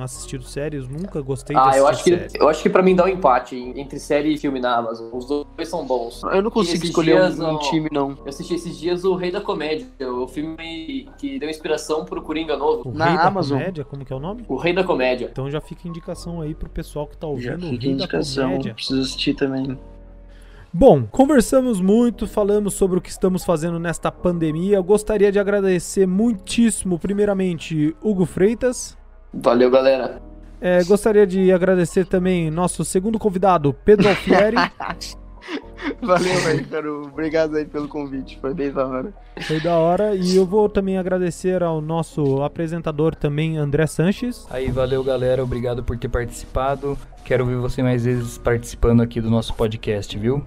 assistido 0.00 0.44
séries, 0.44 0.88
nunca 0.88 1.20
gostei 1.20 1.54
de 1.54 1.60
Ah, 1.60 1.64
assistir 1.68 1.80
eu 1.80 1.86
acho 1.88 2.04
que 2.04 2.38
eu 2.40 2.48
acho 2.48 2.62
que 2.62 2.70
pra 2.70 2.82
mim 2.82 2.94
dá 2.94 3.04
um 3.04 3.08
empate 3.08 3.56
entre 3.56 3.98
série 3.98 4.34
e 4.34 4.38
filme 4.38 4.60
na 4.60 4.76
Amazon. 4.76 5.08
Os 5.12 5.26
dois 5.26 5.68
são 5.68 5.86
bons. 5.86 6.22
Eu 6.24 6.42
não 6.42 6.50
consigo 6.50 6.84
escolher 6.84 7.14
dias, 7.16 7.38
um, 7.38 7.50
um 7.54 7.58
time, 7.58 7.88
não. 7.92 8.10
Eu 8.10 8.28
assisti 8.28 8.54
esses 8.54 8.78
dias 8.78 9.04
o 9.04 9.14
Rei 9.14 9.30
da 9.30 9.40
Comédia, 9.40 9.86
o 10.00 10.26
filme 10.28 10.56
que 11.18 11.38
deu 11.38 11.48
inspiração 11.48 12.04
pro 12.04 12.22
Coringa 12.22 12.54
O 12.54 12.58
novo. 12.58 12.92
Na 12.92 13.06
Rei 13.06 13.16
da 13.16 13.26
Amazon. 13.26 13.58
Comédia, 13.58 13.84
como 13.84 14.04
que 14.04 14.12
é 14.12 14.16
o 14.16 14.20
nome? 14.20 14.44
O 14.48 14.56
Rei 14.56 14.72
da 14.72 14.84
Comédia. 14.84 15.28
Então 15.30 15.50
já 15.50 15.60
fica 15.60 15.88
indicação 15.88 16.40
aí 16.40 16.54
pro 16.54 16.68
pessoal 16.68 17.06
que 17.06 17.16
tá 17.16 17.26
Já 17.26 17.32
ouvindo 17.32 17.66
o 17.66 17.70
fica 17.70 17.70
Rei 17.70 17.78
da 17.78 17.86
indicação, 17.86 18.58
preciso 18.60 19.00
assistir 19.00 19.34
também. 19.34 19.78
Bom, 20.76 21.06
conversamos 21.08 21.80
muito, 21.80 22.26
falamos 22.26 22.74
sobre 22.74 22.98
o 22.98 23.00
que 23.00 23.08
estamos 23.08 23.44
fazendo 23.44 23.78
nesta 23.78 24.10
pandemia. 24.10 24.76
Eu 24.76 24.82
gostaria 24.82 25.30
de 25.30 25.38
agradecer 25.38 26.04
muitíssimo, 26.04 26.98
primeiramente, 26.98 27.94
Hugo 28.02 28.26
Freitas. 28.26 28.98
Valeu, 29.32 29.70
galera. 29.70 30.20
É, 30.60 30.82
gostaria 30.82 31.26
de 31.26 31.52
agradecer 31.52 32.06
também 32.06 32.50
nosso 32.50 32.84
segundo 32.84 33.20
convidado, 33.20 33.72
Pedro 33.84 34.08
Alfieri. 34.10 34.56
Valeu, 36.00 36.56
Ícaro. 36.56 37.06
Obrigado 37.06 37.56
aí 37.56 37.64
pelo 37.64 37.88
convite. 37.88 38.38
Foi 38.40 38.54
bem 38.54 38.70
da 38.70 38.86
hora. 38.86 39.12
Foi 39.42 39.60
da 39.60 39.76
hora. 39.76 40.14
E 40.14 40.36
eu 40.36 40.46
vou 40.46 40.68
também 40.68 40.98
agradecer 40.98 41.62
ao 41.62 41.80
nosso 41.80 42.42
apresentador 42.42 43.14
também, 43.14 43.56
André 43.56 43.86
Sanches. 43.86 44.46
Aí, 44.50 44.70
valeu, 44.70 45.02
galera. 45.02 45.42
Obrigado 45.42 45.82
por 45.82 45.98
ter 45.98 46.08
participado. 46.08 46.96
Quero 47.24 47.46
ver 47.46 47.56
você 47.56 47.82
mais 47.82 48.04
vezes 48.04 48.38
participando 48.38 49.02
aqui 49.02 49.20
do 49.20 49.30
nosso 49.30 49.54
podcast, 49.54 50.16
viu? 50.18 50.44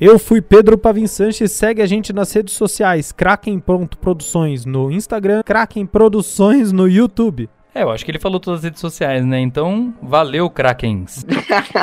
Eu 0.00 0.18
fui 0.18 0.40
Pedro 0.40 0.78
Pavin 0.78 1.06
Sanches. 1.06 1.50
Segue 1.50 1.82
a 1.82 1.86
gente 1.86 2.12
nas 2.12 2.32
redes 2.32 2.54
sociais, 2.54 3.10
Kraken 3.10 3.58
Pronto 3.58 3.98
Produções 3.98 4.64
no 4.64 4.90
Instagram, 4.90 5.42
Kraken 5.42 5.86
Produções 5.86 6.70
no 6.70 6.86
YouTube. 6.86 7.50
É, 7.78 7.84
eu 7.84 7.90
acho 7.90 8.04
que 8.04 8.10
ele 8.10 8.18
falou 8.18 8.40
todas 8.40 8.58
as 8.58 8.64
redes 8.64 8.80
sociais, 8.80 9.24
né? 9.24 9.38
Então, 9.38 9.94
valeu, 10.02 10.50
Krakens. 10.50 11.24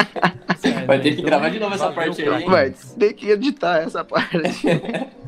Vai 0.85 0.99
ter 0.99 1.15
que 1.15 1.21
gravar 1.21 1.47
de 1.47 1.57
novo 1.57 1.73
essa 1.73 1.89
Valeu, 1.89 1.95
parte 1.95 2.21
aí? 2.21 2.43
Vai 2.43 2.73
ter 2.99 3.13
que 3.13 3.29
editar 3.29 3.77
essa 3.77 4.03
parte. 4.03 4.35